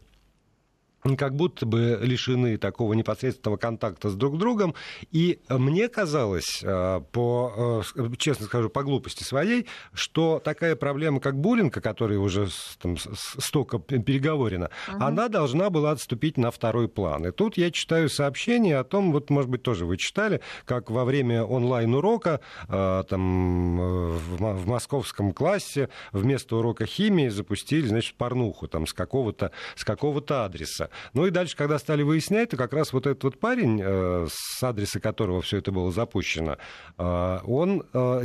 как 1.17 1.35
будто 1.35 1.65
бы 1.65 1.99
лишены 2.01 2.57
такого 2.57 2.93
непосредственного 2.93 3.57
контакта 3.57 4.09
с 4.09 4.15
друг 4.15 4.37
другом. 4.37 4.73
И 5.11 5.39
мне 5.49 5.89
казалось, 5.89 6.61
э, 6.63 7.01
по, 7.11 7.83
э, 7.95 8.09
честно 8.17 8.45
скажу, 8.45 8.69
по 8.69 8.83
глупости 8.83 9.23
своей, 9.23 9.67
что 9.93 10.41
такая 10.43 10.75
проблема, 10.75 11.19
как 11.19 11.39
буллинг, 11.39 11.75
о 11.77 11.81
которой 11.81 12.17
уже 12.17 12.47
там, 12.81 12.97
столько 12.97 13.79
переговорено, 13.79 14.69
угу. 14.87 15.03
она 15.03 15.27
должна 15.27 15.69
была 15.69 15.91
отступить 15.91 16.37
на 16.37 16.51
второй 16.51 16.87
план. 16.87 17.27
И 17.27 17.31
тут 17.31 17.57
я 17.57 17.71
читаю 17.71 18.09
сообщение 18.09 18.77
о 18.77 18.83
том, 18.83 19.11
вот, 19.11 19.29
может 19.29 19.49
быть, 19.49 19.63
тоже 19.63 19.85
вы 19.85 19.97
читали, 19.97 20.41
как 20.65 20.89
во 20.89 21.05
время 21.05 21.43
онлайн-урока 21.43 22.39
э, 22.67 23.03
там, 23.09 23.77
в 23.77 24.67
московском 24.67 25.33
классе 25.33 25.89
вместо 26.11 26.55
урока 26.55 26.85
химии 26.85 27.27
запустили, 27.29 27.87
значит, 27.87 28.15
порнуху 28.15 28.67
там, 28.67 28.87
с 28.87 28.93
какого-то 28.93 29.51
с 29.75 29.83
какого-то 29.83 30.45
адреса. 30.45 30.89
Ну 31.13 31.25
и 31.25 31.31
дальше, 31.31 31.55
когда 31.55 31.79
стали 31.79 32.03
выяснять, 32.03 32.51
то 32.51 32.57
как 32.57 32.73
раз 32.73 32.93
вот 32.93 33.07
этот 33.07 33.23
вот 33.23 33.39
парень, 33.39 33.81
э, 33.83 34.27
с 34.29 34.63
адреса 34.63 34.99
которого 34.99 35.41
все 35.41 35.57
это 35.57 35.71
было 35.71 35.91
запущено, 35.91 36.57
э, 36.97 37.39
он 37.43 37.83
э, 37.93 38.23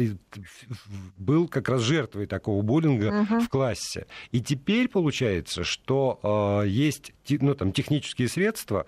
был 1.17 1.49
как 1.49 1.69
раз 1.69 1.83
жертвой 1.83 2.27
такого 2.27 2.63
буллинга 2.63 3.23
угу. 3.23 3.41
в 3.41 3.49
классе. 3.49 4.07
И 4.31 4.41
теперь 4.41 4.89
получается, 4.89 5.65
что 5.65 6.63
есть 6.67 7.13
ну, 7.41 7.55
там, 7.55 7.73
технические 7.73 8.29
средства 8.29 8.87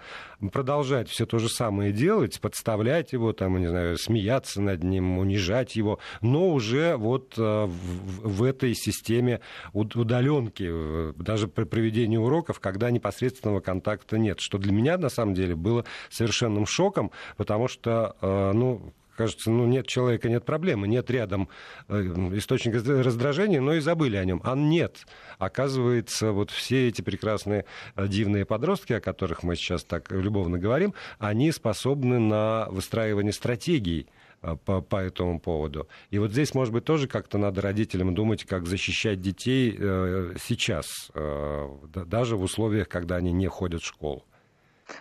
продолжать 0.53 1.09
все 1.09 1.27
то 1.27 1.39
же 1.39 1.49
самое 1.49 1.93
делать, 1.93 2.41
подставлять 2.41 3.13
его, 3.13 3.33
там, 3.33 3.59
не 3.59 3.67
знаю, 3.67 3.99
смеяться 3.99 4.63
над 4.63 4.83
ним, 4.83 5.19
унижать 5.19 5.77
его, 5.77 5.99
но 6.23 6.51
уже 6.51 6.97
вот 6.97 7.37
в, 7.37 7.69
в 7.69 8.43
этой 8.43 8.75
системе 8.75 9.41
удаленки, 9.73 11.13
даже 11.21 11.49
при 11.49 11.65
проведении 11.65 12.17
уроков, 12.17 12.61
когда 12.61 12.91
непосредственного 12.91 13.61
контакта 13.71 14.19
нет, 14.19 14.41
что 14.41 14.59
для 14.59 14.73
меня 14.73 14.99
на 14.99 15.09
самом 15.09 15.33
деле 15.35 15.55
было 15.55 15.85
совершенным 16.09 16.67
шоком, 16.67 17.13
потому 17.37 17.69
что, 17.69 18.17
э, 18.21 18.53
ну, 18.53 18.93
кажется, 19.17 19.51
ну 19.51 19.65
нет 19.67 19.87
человека, 19.87 20.29
нет 20.29 20.45
проблемы, 20.45 20.89
нет 20.89 21.09
рядом 21.09 21.49
э, 21.87 22.01
источника 22.35 22.79
раздражения, 22.79 23.61
но 23.61 23.75
и 23.75 23.81
забыли 23.81 24.17
о 24.17 24.25
нем. 24.25 24.41
А 24.43 24.57
нет. 24.57 25.07
Оказывается, 25.39 26.33
вот 26.33 26.51
все 26.51 26.89
эти 26.89 27.01
прекрасные 27.01 27.65
э, 27.95 28.09
дивные 28.09 28.45
подростки, 28.45 28.93
о 28.93 29.01
которых 29.01 29.45
мы 29.45 29.55
сейчас 29.55 29.85
так 29.85 30.11
любовно 30.11 30.59
говорим, 30.59 30.95
они 31.21 31.53
способны 31.53 32.19
на 32.19 32.67
выстраивание 32.71 33.33
стратегий 33.33 34.09
по, 34.41 34.81
по 34.81 34.97
этому 34.97 35.41
поводу. 35.41 35.89
И 36.11 36.19
вот 36.19 36.33
здесь, 36.33 36.55
может 36.55 36.73
быть, 36.73 36.85
тоже 36.85 37.09
как-то 37.09 37.39
надо 37.39 37.61
родителям 37.61 38.15
думать, 38.15 38.45
как 38.45 38.67
защищать 38.67 39.21
детей 39.21 39.77
э, 39.79 40.35
сейчас, 40.43 41.11
э, 41.15 41.69
даже 42.07 42.37
в 42.37 42.43
условиях, 42.43 42.89
когда 42.89 43.17
они 43.17 43.33
не 43.33 43.47
ходят 43.49 43.83
в 43.83 43.87
школу. 43.87 44.25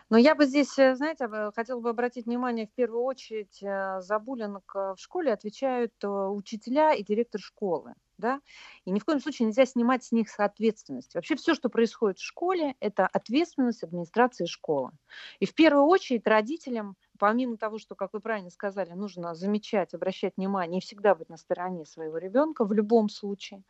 Но 0.10 0.18
я 0.18 0.36
бы 0.36 0.46
здесь, 0.46 0.78
э, 0.78 0.96
знаете, 0.96 1.28
хотела 1.56 1.80
бы 1.80 1.90
обратить 1.90 2.26
внимание, 2.26 2.68
в 2.68 2.72
первую 2.72 3.04
очередь, 3.04 3.62
э, 3.62 4.02
за 4.02 4.20
буллинг 4.20 4.74
в 4.74 4.98
школе 4.98 5.32
отвечают 5.32 5.94
э, 6.04 6.08
учителя 6.08 6.94
и 6.94 7.04
директор 7.04 7.42
школы. 7.42 7.94
Да? 8.18 8.42
И 8.84 8.92
ни 8.92 9.00
в 9.00 9.06
коем 9.06 9.22
случае 9.22 9.48
нельзя 9.48 9.66
снимать 9.66 10.04
с 10.04 10.12
них 10.12 10.28
ответственность. 10.38 11.16
Вообще 11.16 11.36
все, 11.36 11.54
что 11.54 11.70
происходит 11.70 12.20
в 12.20 12.26
школе, 12.26 12.76
это 12.82 13.08
ответственность 13.08 13.84
администрации 13.84 14.46
школы. 14.46 14.92
И 15.40 15.46
в 15.46 15.54
первую 15.54 15.86
очередь 15.86 16.28
родителям 16.28 16.96
помимо 17.20 17.58
того, 17.58 17.78
что, 17.78 17.96
как 17.96 18.14
вы 18.14 18.22
правильно 18.22 18.50
сказали, 18.50 18.92
нужно 18.92 19.36
замечать, 19.36 19.94
обращать 19.94 20.38
внимание 20.38 20.80
и 20.80 20.82
всегда 20.82 21.14
быть 21.14 21.30
на 21.30 21.38
стороне 21.38 21.86
своего 21.86 22.18
ребенка 22.18 22.66
в 22.66 22.74
любом 22.74 23.10
случае, 23.10 23.64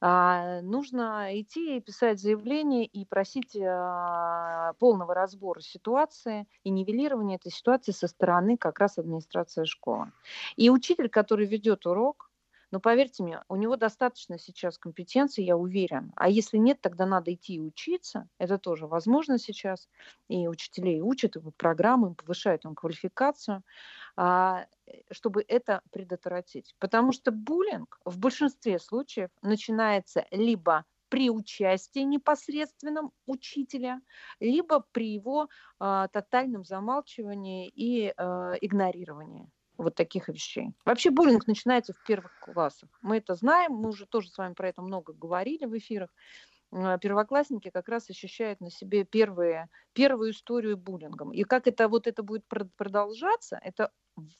а, 0.00 0.60
нужно 0.62 1.28
идти 1.40 1.78
и 1.78 1.80
писать 1.80 2.20
заявление 2.20 2.84
и 2.84 3.04
просить 3.04 3.56
а, 3.56 4.74
полного 4.78 5.14
разбора 5.14 5.60
ситуации 5.60 6.46
и 6.62 6.70
нивелирования 6.70 7.36
этой 7.36 7.50
ситуации 7.50 7.92
со 7.92 8.06
стороны 8.06 8.56
как 8.56 8.78
раз 8.78 8.98
администрации 8.98 9.64
школы. 9.64 10.12
И 10.56 10.70
учитель, 10.70 11.08
который 11.08 11.46
ведет 11.46 11.86
урок, 11.86 12.29
но 12.70 12.80
поверьте 12.80 13.22
мне, 13.22 13.42
у 13.48 13.56
него 13.56 13.76
достаточно 13.76 14.38
сейчас 14.38 14.78
компетенции, 14.78 15.42
я 15.42 15.56
уверен. 15.56 16.12
А 16.16 16.28
если 16.28 16.56
нет, 16.56 16.80
тогда 16.80 17.06
надо 17.06 17.34
идти 17.34 17.54
и 17.54 17.60
учиться. 17.60 18.28
Это 18.38 18.58
тоже 18.58 18.86
возможно 18.86 19.38
сейчас. 19.38 19.88
И 20.28 20.46
учителей 20.46 21.00
учат, 21.00 21.36
и 21.36 21.40
программы, 21.56 22.14
повышают 22.14 22.64
им 22.64 22.74
квалификацию, 22.74 23.62
а, 24.16 24.66
чтобы 25.10 25.44
это 25.48 25.82
предотвратить. 25.90 26.74
Потому 26.78 27.12
что 27.12 27.32
буллинг 27.32 28.00
в 28.04 28.18
большинстве 28.18 28.78
случаев 28.78 29.30
начинается 29.42 30.26
либо 30.30 30.84
при 31.08 31.28
участии 31.28 32.00
непосредственном 32.00 33.10
учителя, 33.26 34.00
либо 34.38 34.84
при 34.92 35.12
его 35.12 35.48
э, 35.80 36.06
тотальном 36.12 36.64
замалчивании 36.64 37.68
и 37.68 38.14
э, 38.16 38.52
игнорировании. 38.60 39.48
Вот 39.80 39.94
таких 39.94 40.28
вещей. 40.28 40.72
Вообще 40.84 41.10
буллинг 41.10 41.46
начинается 41.46 41.92
в 41.92 42.06
первых 42.06 42.38
классах. 42.40 42.88
Мы 43.02 43.18
это 43.18 43.34
знаем, 43.34 43.72
мы 43.72 43.88
уже 43.88 44.06
тоже 44.06 44.28
с 44.28 44.38
вами 44.38 44.54
про 44.54 44.68
это 44.68 44.82
много 44.82 45.12
говорили 45.12 45.64
в 45.64 45.76
эфирах. 45.76 46.10
А, 46.72 46.98
первоклассники 46.98 47.70
как 47.70 47.88
раз 47.88 48.10
ощущают 48.10 48.60
на 48.60 48.70
себе 48.70 49.04
первые, 49.04 49.68
первую 49.92 50.32
историю 50.32 50.76
буллингом. 50.76 51.32
И 51.32 51.42
как 51.44 51.66
это 51.66 51.88
вот 51.88 52.06
это 52.06 52.22
будет 52.22 52.44
продолжаться, 52.76 53.58
это 53.62 53.90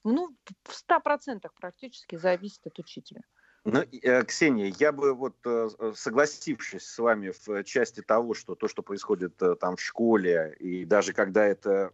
ну, 0.04 0.36
в 0.64 0.74
ста 0.74 1.00
процентах 1.00 1.54
практически 1.54 2.16
зависит 2.16 2.66
от 2.66 2.78
учителя. 2.78 3.22
Ну, 3.64 3.80
э, 3.80 4.24
Ксения, 4.24 4.72
я 4.78 4.90
бы 4.90 5.14
вот 5.14 5.36
э, 5.44 5.68
э, 5.78 5.92
согласившись 5.94 6.86
с 6.86 6.98
вами 6.98 7.32
в 7.46 7.64
части 7.64 8.00
того, 8.00 8.32
что 8.34 8.54
то, 8.54 8.68
что 8.68 8.82
происходит 8.82 9.36
там 9.60 9.76
в 9.76 9.80
школе, 9.80 10.56
и 10.58 10.84
даже 10.84 11.12
когда 11.12 11.44
это 11.46 11.92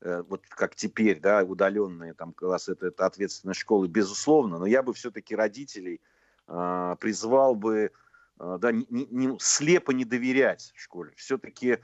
вот 0.00 0.42
как 0.48 0.74
теперь, 0.74 1.20
да, 1.20 1.42
удаленные 1.42 2.14
там 2.14 2.32
классы, 2.32 2.72
это, 2.72 2.86
это 2.86 3.06
ответственность 3.06 3.60
школы, 3.60 3.88
безусловно, 3.88 4.58
но 4.58 4.66
я 4.66 4.82
бы 4.82 4.94
все-таки 4.94 5.34
родителей 5.34 6.00
э, 6.46 6.96
призвал 7.00 7.54
бы, 7.54 7.90
э, 8.38 8.58
да, 8.60 8.72
не, 8.72 8.86
не, 8.90 9.36
слепо 9.40 9.90
не 9.92 10.04
доверять 10.04 10.72
школе. 10.76 11.12
Все-таки 11.16 11.78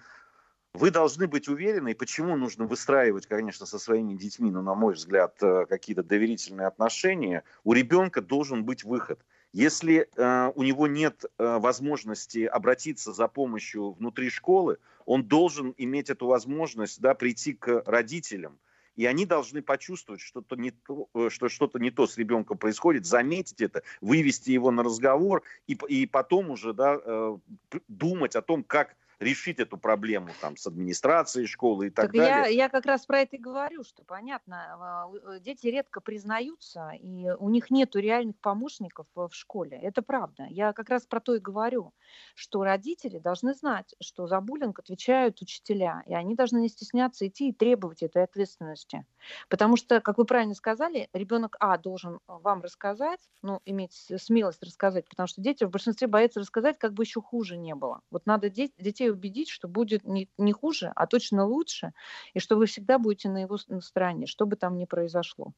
вы 0.75 0.91
должны 0.91 1.29
быть 1.29 1.49
уверены, 1.49 1.95
почему 1.95 2.37
нужно 2.37 2.67
выстраивать, 2.67 3.27
конечно, 3.27 3.65
со 3.65 3.79
своими 3.79 4.15
детьми, 4.15 4.51
но, 4.51 4.61
на 4.61 4.75
мой 4.75 4.95
взгляд, 4.95 5.37
э, 5.41 5.67
какие-то 5.67 6.03
доверительные 6.03 6.67
отношения. 6.67 7.45
У 7.63 7.73
ребенка 7.73 8.21
должен 8.21 8.65
быть 8.65 8.83
выход. 8.83 9.21
Если 9.53 10.09
э, 10.17 10.53
у 10.57 10.63
него 10.65 10.89
нет 10.89 11.25
э, 11.25 11.59
возможности 11.59 12.45
обратиться 12.45 13.13
за 13.13 13.29
помощью 13.29 13.93
внутри 13.93 14.31
школы, 14.31 14.79
он 15.07 15.25
должен 15.25 15.75
иметь 15.77 16.11
эту 16.11 16.27
возможность 16.27 17.01
да, 17.01 17.15
прийти 17.15 17.55
к 17.55 17.83
родителям. 17.87 18.59
И 18.97 19.07
они 19.07 19.27
должны 19.27 19.61
почувствовать, 19.61 20.21
что-то 20.21 20.55
не 20.57 20.71
то, 20.71 21.09
э, 21.15 21.29
что 21.31 21.49
что-то 21.49 21.79
не 21.79 21.91
то 21.91 22.07
с 22.07 22.17
ребенком 22.17 22.59
происходит, 22.59 23.07
заметить 23.07 23.61
это, 23.61 23.83
вывести 24.01 24.51
его 24.51 24.71
на 24.71 24.85
разговор 24.85 25.43
и, 25.67 25.77
и 25.89 26.07
потом 26.07 26.51
уже 26.51 26.73
да, 26.73 27.01
э, 27.05 27.37
думать 27.89 28.37
о 28.37 28.43
том, 28.43 28.63
как 28.63 28.97
решить 29.19 29.59
эту 29.59 29.77
проблему 29.77 30.31
там, 30.41 30.57
с 30.57 30.67
администрацией 30.67 31.47
школы 31.47 31.89
и 31.89 31.91
так, 31.91 32.07
так 32.07 32.15
далее. 32.15 32.55
Я, 32.55 32.65
я 32.65 32.69
как 32.69 32.87
раз 32.87 33.07
про 33.07 33.21
это 33.21 33.37
и 33.37 33.39
говорю, 33.39 33.85
что 33.85 34.05
понятно, 34.05 34.57
а, 34.79 35.35
э, 35.35 35.41
дети 35.41 35.67
редко 35.67 36.01
признаются, 36.01 36.91
и 36.91 37.31
у 37.39 37.49
них 37.51 37.71
нет 37.71 37.95
реальных 37.97 38.39
помощников 38.41 39.07
в 39.15 39.31
школе. 39.33 39.79
Это 39.79 40.03
правда. 40.03 40.47
Я 40.49 40.73
как 40.73 40.89
раз 40.89 41.07
про 41.07 41.21
то 41.21 41.35
и 41.35 41.41
говорю, 41.41 41.93
что 42.35 42.65
родители 42.65 43.19
должны 43.19 43.55
знать, 43.55 43.95
что 44.01 44.27
за 44.27 44.41
буллинг 44.41 44.79
отвечают 44.79 45.41
учителя, 45.41 46.03
и 46.07 46.15
они 46.15 46.35
должны 46.35 46.59
не 46.59 46.69
стесняться 46.69 47.27
идти 47.27 47.49
и 47.51 47.53
требовать 47.53 48.03
этой 48.03 48.23
ответственности. 48.23 49.07
Потому 49.49 49.77
что, 49.77 50.01
как 50.01 50.19
вы 50.19 50.25
правильно 50.25 50.55
сказали, 50.55 51.09
ребенок 51.13 51.57
А 51.61 51.79
должен 51.79 52.21
вам 52.27 52.63
рассказать, 52.63 53.21
ну, 53.43 53.61
иметь 53.65 53.93
смелость 54.17 54.63
рассказать, 54.63 55.09
потому 55.09 55.27
что 55.27 55.41
дети 55.41 55.65
в 55.65 55.71
большинстве 55.71 56.09
боятся 56.09 56.41
рассказать, 56.41 56.79
как 56.79 56.93
бы 56.93 57.05
еще 57.05 57.21
хуже 57.21 57.57
не 57.57 57.75
было. 57.75 58.01
Вот 58.11 58.27
надо 58.27 58.51
детей 58.51 59.04
детей 59.05 59.11
убедить, 59.11 59.49
что 59.49 59.69
будет 59.69 60.05
не, 60.05 60.29
не 60.39 60.53
хуже, 60.53 60.93
а 60.95 61.07
точно 61.07 61.45
лучше, 61.45 61.93
и 62.35 62.41
что 62.41 62.57
вы 62.57 62.67
всегда 62.67 62.99
будете 62.99 63.29
на 63.29 63.39
его 63.39 63.57
стороне, 63.81 64.27
что 64.27 64.47
бы 64.47 64.57
там 64.57 64.79
ни 64.79 64.85
произошло. 64.85 65.53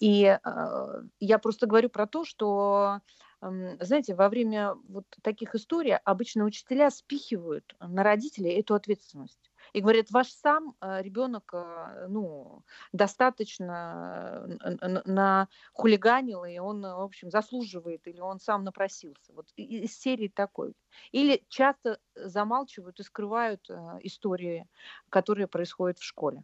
И 0.00 0.24
э, 0.24 1.02
я 1.20 1.38
просто 1.38 1.66
говорю 1.66 1.88
про 1.88 2.06
то, 2.06 2.24
что 2.24 3.00
знаете, 3.40 4.16
во 4.16 4.28
время 4.28 4.74
вот 4.88 5.04
таких 5.22 5.54
историй 5.54 5.96
обычно 5.96 6.44
учителя 6.44 6.90
спихивают 6.90 7.76
на 7.78 8.02
родителей 8.02 8.50
эту 8.50 8.74
ответственность 8.74 9.47
и 9.78 9.80
говорят, 9.80 10.10
ваш 10.10 10.32
сам 10.32 10.74
э, 10.80 11.02
ребенок 11.02 11.50
э, 11.52 12.06
ну, 12.08 12.64
достаточно 12.92 14.44
э, 14.60 14.88
на 15.04 15.48
хулиганил, 15.72 16.44
и 16.44 16.58
он, 16.58 16.82
в 16.82 17.00
общем, 17.00 17.30
заслуживает, 17.30 18.06
или 18.08 18.20
он 18.20 18.40
сам 18.40 18.64
напросился. 18.64 19.32
Вот 19.32 19.46
из 19.56 19.96
серии 19.96 20.28
такой. 20.28 20.74
Или 21.12 21.44
часто 21.48 22.00
замалчивают 22.16 22.98
и 22.98 23.04
скрывают 23.04 23.70
истории, 24.00 24.66
которые 25.10 25.46
происходят 25.46 25.98
в 25.98 26.04
школе. 26.04 26.42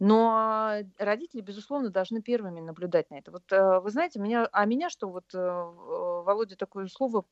Но 0.00 0.78
родители, 0.98 1.40
безусловно, 1.40 1.90
должны 1.90 2.20
первыми 2.20 2.60
наблюдать 2.60 3.10
на 3.10 3.18
это. 3.18 3.30
Вот 3.30 3.44
э, 3.52 3.80
вы 3.80 3.90
знаете, 3.90 4.18
меня, 4.18 4.48
а 4.50 4.64
меня 4.64 4.90
что 4.90 5.08
вот 5.08 5.32
э, 5.34 5.38
Володя 5.38 6.56
такое 6.56 6.88
слово 6.88 7.24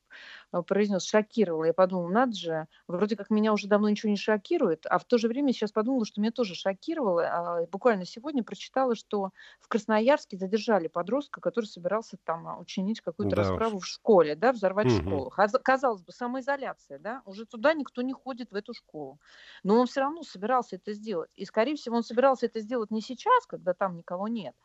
э, 0.53 0.61
произнес, 0.61 1.03
шокировало. 1.03 1.65
Я 1.65 1.73
подумала, 1.73 2.09
надо 2.09 2.33
же, 2.33 2.67
вроде 2.87 3.17
как 3.17 3.29
меня 3.29 3.51
уже 3.51 3.67
давно 3.67 3.89
ничего 3.89 4.09
не 4.09 4.17
шокирует, 4.17 4.85
а 4.85 4.97
в 4.97 5.03
то 5.03 5.17
же 5.17 5.27
время 5.27 5.51
сейчас 5.51 5.73
подумала, 5.73 6.05
что 6.05 6.21
меня 6.21 6.31
тоже 6.31 6.55
шокировало. 6.55 7.23
А 7.27 7.65
буквально 7.65 8.05
сегодня 8.05 8.43
прочитала, 8.43 8.95
что 8.95 9.31
в 9.59 9.67
Красноярске 9.67 10.37
задержали 10.37 10.87
подростка, 10.87 11.41
который 11.41 11.65
собирался 11.65 12.17
там 12.23 12.59
учинить 12.59 13.01
какую-то 13.01 13.35
да 13.35 13.41
расправу 13.41 13.77
уж. 13.77 13.83
в 13.83 13.87
школе, 13.87 14.35
да, 14.35 14.53
взорвать 14.53 14.87
угу. 14.87 15.01
школу. 15.01 15.33
Казалось 15.63 16.01
бы, 16.01 16.13
самоизоляция, 16.13 16.97
да, 16.97 17.21
уже 17.25 17.45
туда 17.45 17.73
никто 17.73 18.01
не 18.01 18.13
ходит 18.13 18.51
в 18.51 18.55
эту 18.55 18.73
школу. 18.73 19.19
Но 19.63 19.79
он 19.79 19.87
все 19.87 19.99
равно 19.99 20.23
собирался 20.23 20.77
это 20.77 20.93
сделать. 20.93 21.31
И, 21.35 21.43
скорее 21.43 21.75
всего, 21.75 21.97
он 21.97 22.03
собирался 22.03 22.45
это 22.45 22.52
сделать 22.59 22.91
не 22.91 23.01
сейчас, 23.01 23.45
когда 23.45 23.73
там 23.73 23.95
никого 23.97 24.27
нет, 24.27 24.55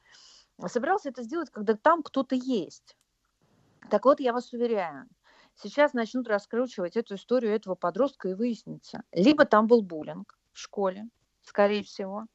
а 0.58 0.68
собирался 0.68 1.10
это 1.10 1.22
сделать, 1.22 1.50
когда 1.50 1.74
там 1.74 2.02
кто-то 2.02 2.34
есть. 2.34 2.96
Так 3.90 4.04
вот, 4.04 4.20
я 4.20 4.32
вас 4.32 4.52
уверяю, 4.52 5.08
сейчас 5.54 5.92
начнут 5.92 6.28
раскручивать 6.28 6.96
эту 6.96 7.14
историю 7.14 7.54
этого 7.54 7.74
подростка 7.74 8.28
и 8.28 8.34
выяснится. 8.34 9.02
Либо 9.12 9.44
там 9.44 9.66
был 9.66 9.82
буллинг 9.82 10.38
в 10.52 10.58
школе, 10.58 11.08
скорее 11.42 11.82
всего, 11.82 12.26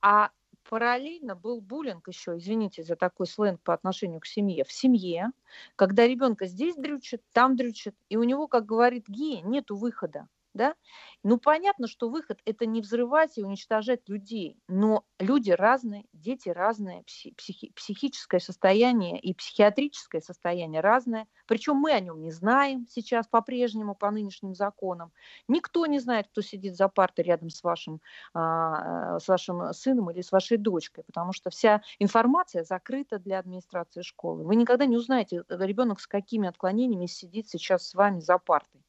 а 0.00 0.30
параллельно 0.68 1.34
был 1.34 1.60
буллинг 1.60 2.08
еще, 2.08 2.36
извините 2.36 2.82
за 2.82 2.96
такой 2.96 3.26
сленг 3.26 3.60
по 3.62 3.72
отношению 3.72 4.20
к 4.20 4.26
семье, 4.26 4.64
в 4.64 4.72
семье, 4.72 5.30
когда 5.76 6.06
ребенка 6.06 6.46
здесь 6.46 6.76
дрючит, 6.76 7.22
там 7.32 7.56
дрючит, 7.56 7.94
и 8.08 8.16
у 8.16 8.22
него, 8.22 8.48
как 8.48 8.66
говорит 8.66 9.08
Гея, 9.08 9.42
нету 9.42 9.76
выхода 9.76 10.28
да? 10.58 10.74
Ну, 11.22 11.38
понятно, 11.38 11.88
что 11.88 12.10
выход– 12.10 12.40
это 12.44 12.66
не 12.66 12.82
взрывать 12.82 13.38
и 13.38 13.42
уничтожать 13.42 14.08
людей, 14.08 14.58
но 14.68 15.04
люди 15.18 15.50
разные, 15.52 16.04
дети 16.12 16.48
разные, 16.48 17.02
психи, 17.04 17.72
психическое 17.74 18.40
состояние 18.40 19.18
и 19.18 19.34
психиатрическое 19.34 20.20
состояние 20.20 20.80
разное, 20.80 21.26
причем 21.46 21.76
мы 21.76 21.92
о 21.92 22.00
нем 22.00 22.20
не 22.20 22.30
знаем 22.30 22.86
сейчас 22.88 23.26
по-прежнему, 23.26 23.94
по 23.94 24.10
нынешним 24.10 24.54
законам. 24.54 25.12
Никто 25.48 25.86
не 25.86 25.98
знает, 25.98 26.28
кто 26.28 26.42
сидит 26.42 26.76
за 26.76 26.88
партой 26.88 27.24
рядом 27.24 27.50
с 27.50 27.62
вашим, 27.62 28.00
а, 28.34 29.18
с 29.18 29.28
вашим 29.28 29.72
сыном 29.72 30.10
или 30.10 30.20
с 30.20 30.32
вашей 30.32 30.58
дочкой, 30.58 31.04
потому 31.04 31.32
что 31.32 31.50
вся 31.50 31.82
информация 31.98 32.64
закрыта 32.64 33.18
для 33.18 33.38
администрации 33.38 34.02
школы. 34.02 34.44
Вы 34.44 34.56
никогда 34.56 34.86
не 34.86 34.96
узнаете, 34.96 35.44
э, 35.48 35.56
ребенок 35.66 36.00
с 36.00 36.06
какими 36.06 36.48
отклонениями 36.48 37.06
сидит 37.06 37.48
сейчас 37.48 37.88
с 37.88 37.94
вами 37.94 38.20
за 38.20 38.38
партой. 38.38 38.82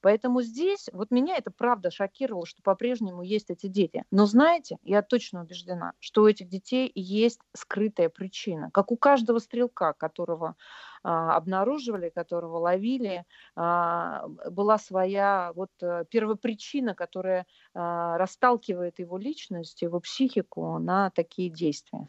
Поэтому 0.00 0.42
здесь, 0.42 0.88
вот 0.92 1.10
меня 1.10 1.36
это 1.36 1.50
правда 1.50 1.90
шокировало, 1.90 2.46
что 2.46 2.62
по-прежнему 2.62 3.22
есть 3.22 3.50
эти 3.50 3.66
дети. 3.66 4.04
Но 4.10 4.26
знаете, 4.26 4.78
я 4.82 5.02
точно 5.02 5.42
убеждена, 5.42 5.92
что 5.98 6.22
у 6.22 6.28
этих 6.28 6.48
детей 6.48 6.90
есть 6.94 7.40
скрытая 7.54 8.08
причина. 8.08 8.70
Как 8.72 8.92
у 8.92 8.96
каждого 8.96 9.38
стрелка, 9.38 9.92
которого 9.92 10.56
а, 11.02 11.36
обнаруживали, 11.36 12.10
которого 12.10 12.58
ловили, 12.58 13.24
а, 13.56 14.26
была 14.50 14.78
своя 14.78 15.52
вот 15.54 15.70
э, 15.80 16.04
первопричина, 16.10 16.94
которая 16.94 17.46
а, 17.74 18.16
расталкивает 18.18 18.98
его 18.98 19.18
личность, 19.18 19.82
его 19.82 20.00
психику 20.00 20.78
на 20.78 21.10
такие 21.10 21.50
действия. 21.50 22.08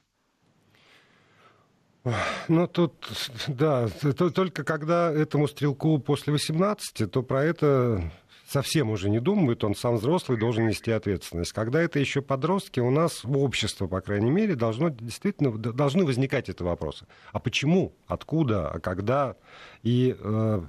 Ну, 2.50 2.68
тут, 2.68 2.94
да, 3.48 3.88
только 3.88 4.64
когда 4.64 5.12
этому 5.12 5.48
стрелку 5.48 6.00
после 6.00 6.34
18, 6.34 7.10
то 7.10 7.24
про 7.24 7.44
это 7.44 8.12
совсем 8.54 8.92
уже 8.92 9.10
не 9.10 9.20
думают, 9.20 9.64
он 9.64 9.76
сам 9.76 9.96
взрослый 9.96 10.38
должен 10.38 10.68
нести 10.68 10.92
ответственность. 10.92 11.54
Когда 11.54 11.82
это 11.82 12.00
еще 12.00 12.22
подростки, 12.22 12.80
у 12.80 12.92
нас 12.92 13.24
в 13.24 13.38
обществе, 13.38 13.88
по 13.88 14.02
крайней 14.02 14.32
мере, 14.32 14.56
должно 14.56 14.90
действительно 14.90 15.52
должны 15.58 16.06
возникать 16.06 16.50
эти 16.50 16.62
вопросы. 16.62 17.08
А 17.32 17.40
почему, 17.40 17.94
откуда, 18.06 18.70
а 18.70 18.80
когда? 18.80 19.36
И 19.82 20.16
э, 20.20 20.62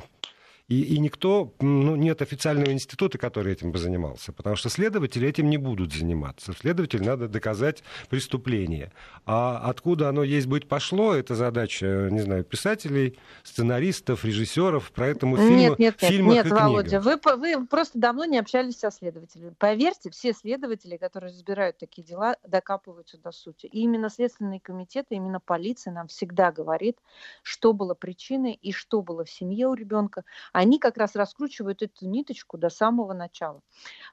и, 0.75 0.95
и 0.95 0.99
никто, 0.99 1.53
ну, 1.61 1.95
нет 1.95 2.21
официального 2.21 2.73
института, 2.73 3.17
который 3.17 3.53
этим 3.53 3.71
бы 3.71 3.79
занимался, 3.79 4.33
потому 4.33 4.57
что 4.57 4.69
следователи 4.69 5.29
этим 5.29 5.49
не 5.49 5.57
будут 5.57 5.93
заниматься. 5.93 6.53
Следователю 6.53 7.05
надо 7.05 7.29
доказать 7.29 7.85
преступление. 8.09 8.93
А 9.25 9.59
откуда 9.71 10.09
оно 10.09 10.25
есть 10.25 10.49
быть 10.49 10.69
пошло, 10.69 11.15
это 11.15 11.37
задача, 11.37 12.09
не 12.11 12.21
знаю, 12.21 12.45
писателей, 12.45 13.19
сценаристов, 13.45 14.25
режиссеров, 14.25 14.91
поэтому 14.95 15.37
фильмы, 15.37 15.57
нет, 15.57 15.79
нет, 15.79 16.03
нет, 16.03 16.11
фильмах 16.11 16.35
нет, 16.35 16.47
и 16.47 16.51
Володя, 16.51 17.01
вы, 17.01 17.17
вы 17.37 17.67
просто 17.67 17.99
давно 17.99 18.25
не 18.25 18.39
общались 18.39 18.79
со 18.79 18.91
следователями. 18.91 19.55
Поверьте, 19.59 20.11
все 20.11 20.33
следователи, 20.33 20.97
которые 20.97 21.31
разбирают 21.31 21.79
такие 21.79 22.03
дела, 22.03 22.37
докапываются 22.47 23.19
до 23.19 23.31
сути. 23.31 23.67
И 23.67 23.81
именно 23.81 24.11
Следственный 24.11 24.59
комитет, 24.59 25.07
именно 25.11 25.39
полиция 25.41 25.93
нам 25.93 26.09
всегда 26.09 26.51
говорит, 26.51 26.99
что 27.43 27.73
было 27.73 27.95
причиной 27.95 28.53
и 28.53 28.73
что 28.73 29.03
было 29.03 29.25
в 29.25 29.31
семье 29.31 29.69
у 29.69 29.75
ребенка, 29.75 30.25
они 30.65 30.79
как 30.79 30.97
раз 30.97 31.15
раскручивают 31.15 31.83
эту 31.83 32.07
ниточку 32.07 32.57
до 32.57 32.71
самого 32.71 33.13
начала. 33.13 33.61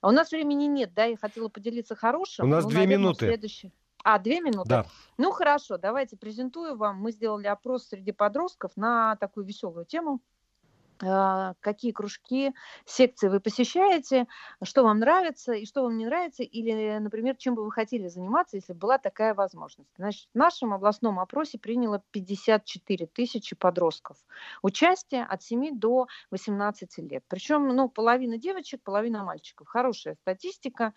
А 0.02 0.10
у 0.10 0.12
нас 0.12 0.32
времени 0.32 0.66
нет, 0.66 0.94
да, 0.94 1.06
я 1.06 1.16
хотела 1.16 1.48
поделиться 1.48 1.96
хорошим. 1.96 2.46
У 2.46 2.50
нас 2.50 2.66
две 2.66 2.86
минуты. 2.86 3.28
Следующий... 3.28 3.72
А, 4.04 4.20
две 4.20 4.42
минуты? 4.42 4.70
Да. 4.70 4.86
Ну, 5.18 5.32
хорошо, 5.32 5.78
давайте 5.78 6.18
презентую 6.18 6.76
вам. 6.76 6.98
Мы 6.98 7.12
сделали 7.12 7.48
опрос 7.48 7.88
среди 7.88 8.12
подростков 8.12 8.72
на 8.76 9.16
такую 9.18 9.46
веселую 9.46 9.86
тему 9.86 10.20
какие 11.02 11.92
кружки, 11.92 12.54
секции 12.86 13.28
вы 13.28 13.40
посещаете, 13.40 14.28
что 14.64 14.84
вам 14.84 15.00
нравится 15.00 15.54
и 15.54 15.66
что 15.66 15.84
вам 15.84 15.98
не 15.98 16.06
нравится, 16.06 16.44
или, 16.44 16.98
например, 17.00 17.36
чем 17.36 17.56
бы 17.56 17.64
вы 17.64 17.72
хотели 17.72 18.08
заниматься, 18.08 18.58
если 18.58 18.74
была 18.74 18.98
такая 18.98 19.34
возможность. 19.34 19.90
Значит, 19.98 20.28
в 20.34 20.38
нашем 20.38 20.74
областном 20.74 21.20
опросе 21.20 21.58
приняло 21.58 22.04
54 22.12 23.08
тысячи 23.08 23.56
подростков. 23.56 24.18
Участие 24.62 25.26
от 25.26 25.42
7 25.44 25.78
до 25.78 26.08
18 26.30 26.98
лет. 27.00 27.24
Причем, 27.28 27.68
ну, 27.70 27.90
половина 27.90 28.38
девочек, 28.38 28.82
половина 28.84 29.24
мальчиков. 29.24 29.68
Хорошая 29.68 30.16
статистика. 30.16 30.94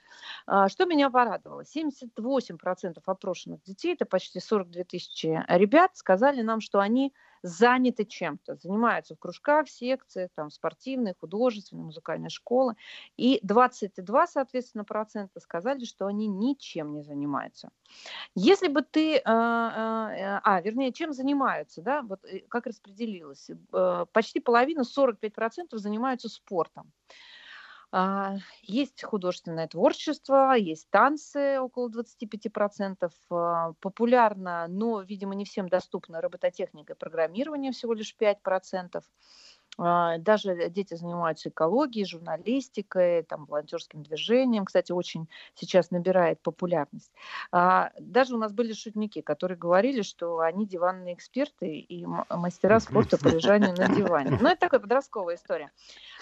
А, 0.47 0.69
что 0.69 0.85
меня 0.85 1.11
порадовало? 1.11 1.63
78% 1.63 2.99
опрошенных 3.05 3.63
детей, 3.63 3.95
это 3.95 4.05
почти 4.05 4.41
42 4.41 4.85
тысячи 4.85 5.45
ребят, 5.49 5.97
сказали 5.97 6.43
нам, 6.43 6.61
что 6.61 6.81
они 6.81 7.13
заняты 7.45 8.07
чем-то, 8.07 8.57
занимаются 8.57 9.15
в 9.15 9.19
кружках, 9.19 9.69
секциях, 9.69 10.31
там, 10.35 10.51
спортивной, 10.51 11.15
художественной, 11.21 11.85
музыкальной 11.85 12.31
школы. 12.31 12.75
И 13.19 13.39
22, 13.43 14.27
соответственно, 14.27 14.85
процента 14.85 15.41
сказали, 15.41 15.85
что 15.85 16.07
они 16.07 16.27
ничем 16.27 16.95
не 16.95 17.03
занимаются. 17.03 17.69
Если 18.35 18.69
бы 18.69 18.81
ты, 18.81 19.19
а, 19.19 20.11
а, 20.15 20.41
а 20.43 20.61
вернее, 20.63 20.91
чем 20.93 21.13
занимаются, 21.13 21.83
да, 21.83 22.01
вот 22.01 22.25
э, 22.25 22.41
как 22.49 22.67
распределилось, 22.67 23.51
э, 23.51 24.07
почти 24.13 24.41
половина, 24.41 24.83
45% 24.85 25.77
занимаются 25.77 26.31
спортом. 26.31 26.91
А, 27.97 28.39
есть 28.63 29.05
художественное 29.05 29.69
творчество, 29.69 30.55
есть 30.57 30.91
танцы, 30.91 31.61
около 31.61 31.89
25%. 31.89 33.13
А, 33.31 33.75
популярно, 33.81 34.67
но, 34.69 35.01
видимо, 35.01 35.37
не 35.37 35.45
всем 35.45 35.69
доступна 35.69 36.21
робототехника 36.21 36.95
и 36.95 36.97
программирование, 36.97 37.71
всего 37.71 37.93
лишь 37.95 38.17
5%. 38.17 39.05
А, 39.79 40.19
даже 40.19 40.69
дети 40.69 40.95
занимаются 40.95 41.49
экологией, 41.49 42.07
журналистикой, 42.07 43.23
там, 43.23 43.47
волонтерским 43.47 44.03
движением. 44.03 44.65
Кстати, 44.65 44.93
очень 44.93 45.29
сейчас 45.55 45.91
набирает 45.91 46.41
популярность. 46.41 47.13
А, 47.51 47.91
даже 47.99 48.35
у 48.35 48.39
нас 48.39 48.53
были 48.53 48.73
шутники, 48.73 49.21
которые 49.21 49.59
говорили, 49.59 50.03
что 50.03 50.39
они 50.41 50.67
диванные 50.67 51.15
эксперты 51.15 51.79
и 51.79 52.07
мастера 52.07 52.81
спорта 52.81 53.19
по 53.19 53.29
лежанию 53.29 53.75
на 53.77 53.89
диване. 53.89 54.39
Ну, 54.41 54.49
это 54.49 54.61
такая 54.61 54.81
подростковая 54.81 55.37
история. 55.37 55.71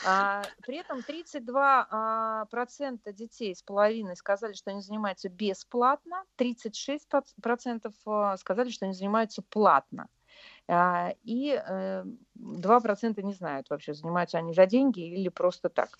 А, 0.06 0.42
при 0.62 0.78
этом 0.78 1.00
32% 1.00 3.12
детей 3.12 3.54
с 3.54 3.62
половиной 3.62 4.16
сказали, 4.16 4.54
что 4.54 4.70
они 4.70 4.80
занимаются 4.80 5.28
бесплатно, 5.28 6.24
36% 6.38 7.92
сказали, 8.38 8.70
что 8.70 8.86
они 8.86 8.94
занимаются 8.94 9.42
платно. 9.42 10.08
А, 10.68 11.14
и 11.24 11.60
2% 12.38 13.14
э, 13.16 13.22
не 13.22 13.34
знают 13.34 13.68
вообще, 13.70 13.94
занимаются 13.94 14.38
они 14.38 14.54
за 14.54 14.66
деньги 14.66 15.00
или 15.00 15.28
просто 15.28 15.68
так. 15.68 15.90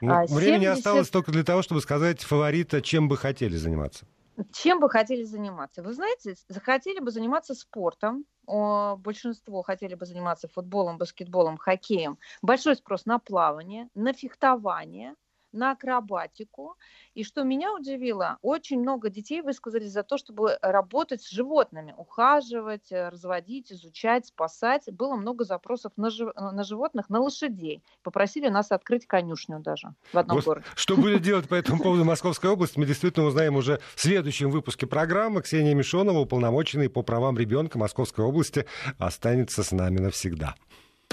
Ну, 0.00 0.14
70... 0.26 0.36
Времени 0.36 0.66
осталось 0.66 1.10
только 1.10 1.32
для 1.32 1.44
того, 1.44 1.62
чтобы 1.62 1.80
сказать 1.80 2.20
фаворита, 2.22 2.82
чем 2.82 3.08
бы 3.08 3.16
хотели 3.16 3.56
заниматься. 3.56 4.06
Чем 4.52 4.80
бы 4.80 4.88
хотели 4.88 5.24
заниматься? 5.24 5.82
Вы 5.82 5.92
знаете, 5.92 6.34
захотели 6.48 7.00
бы 7.00 7.10
заниматься 7.10 7.54
спортом, 7.54 8.24
большинство 8.46 9.62
хотели 9.62 9.94
бы 9.94 10.06
заниматься 10.06 10.48
футболом, 10.48 10.98
баскетболом, 10.98 11.58
хоккеем. 11.58 12.18
Большой 12.40 12.76
спрос 12.76 13.06
на 13.06 13.18
плавание, 13.18 13.88
на 13.94 14.12
фехтование, 14.12 15.14
на 15.52 15.72
акробатику. 15.72 16.76
И 17.14 17.24
что 17.24 17.42
меня 17.42 17.74
удивило, 17.74 18.38
очень 18.42 18.80
много 18.80 19.10
детей 19.10 19.42
высказались 19.42 19.90
за 19.90 20.02
то, 20.02 20.16
чтобы 20.16 20.58
работать 20.62 21.22
с 21.22 21.30
животными, 21.30 21.94
ухаживать, 21.96 22.90
э, 22.90 23.08
разводить, 23.08 23.72
изучать, 23.72 24.26
спасать. 24.26 24.84
Было 24.92 25.16
много 25.16 25.44
запросов 25.44 25.92
на, 25.96 26.10
жив... 26.10 26.34
на 26.34 26.64
животных, 26.64 27.10
на 27.10 27.20
лошадей. 27.20 27.82
Попросили 28.02 28.48
нас 28.48 28.72
открыть 28.72 29.06
конюшню 29.06 29.60
даже 29.60 29.94
в 30.12 30.18
одном 30.18 30.36
вот 30.36 30.44
городе. 30.44 30.66
Что 30.74 30.96
будет 30.96 31.22
делать 31.22 31.48
по 31.48 31.54
этому 31.54 31.82
поводу 31.82 32.04
Московской 32.04 32.50
области, 32.50 32.78
мы 32.78 32.86
действительно 32.86 33.26
узнаем 33.26 33.56
уже 33.56 33.80
в 33.94 34.00
следующем 34.00 34.50
выпуске 34.50 34.86
программы. 34.86 35.42
Ксения 35.42 35.74
Мишонова, 35.74 36.18
уполномоченный 36.18 36.88
по 36.88 37.02
правам 37.02 37.38
ребенка 37.38 37.78
Московской 37.78 38.24
области, 38.24 38.66
останется 38.98 39.62
с 39.62 39.72
нами 39.72 39.98
навсегда. 39.98 40.54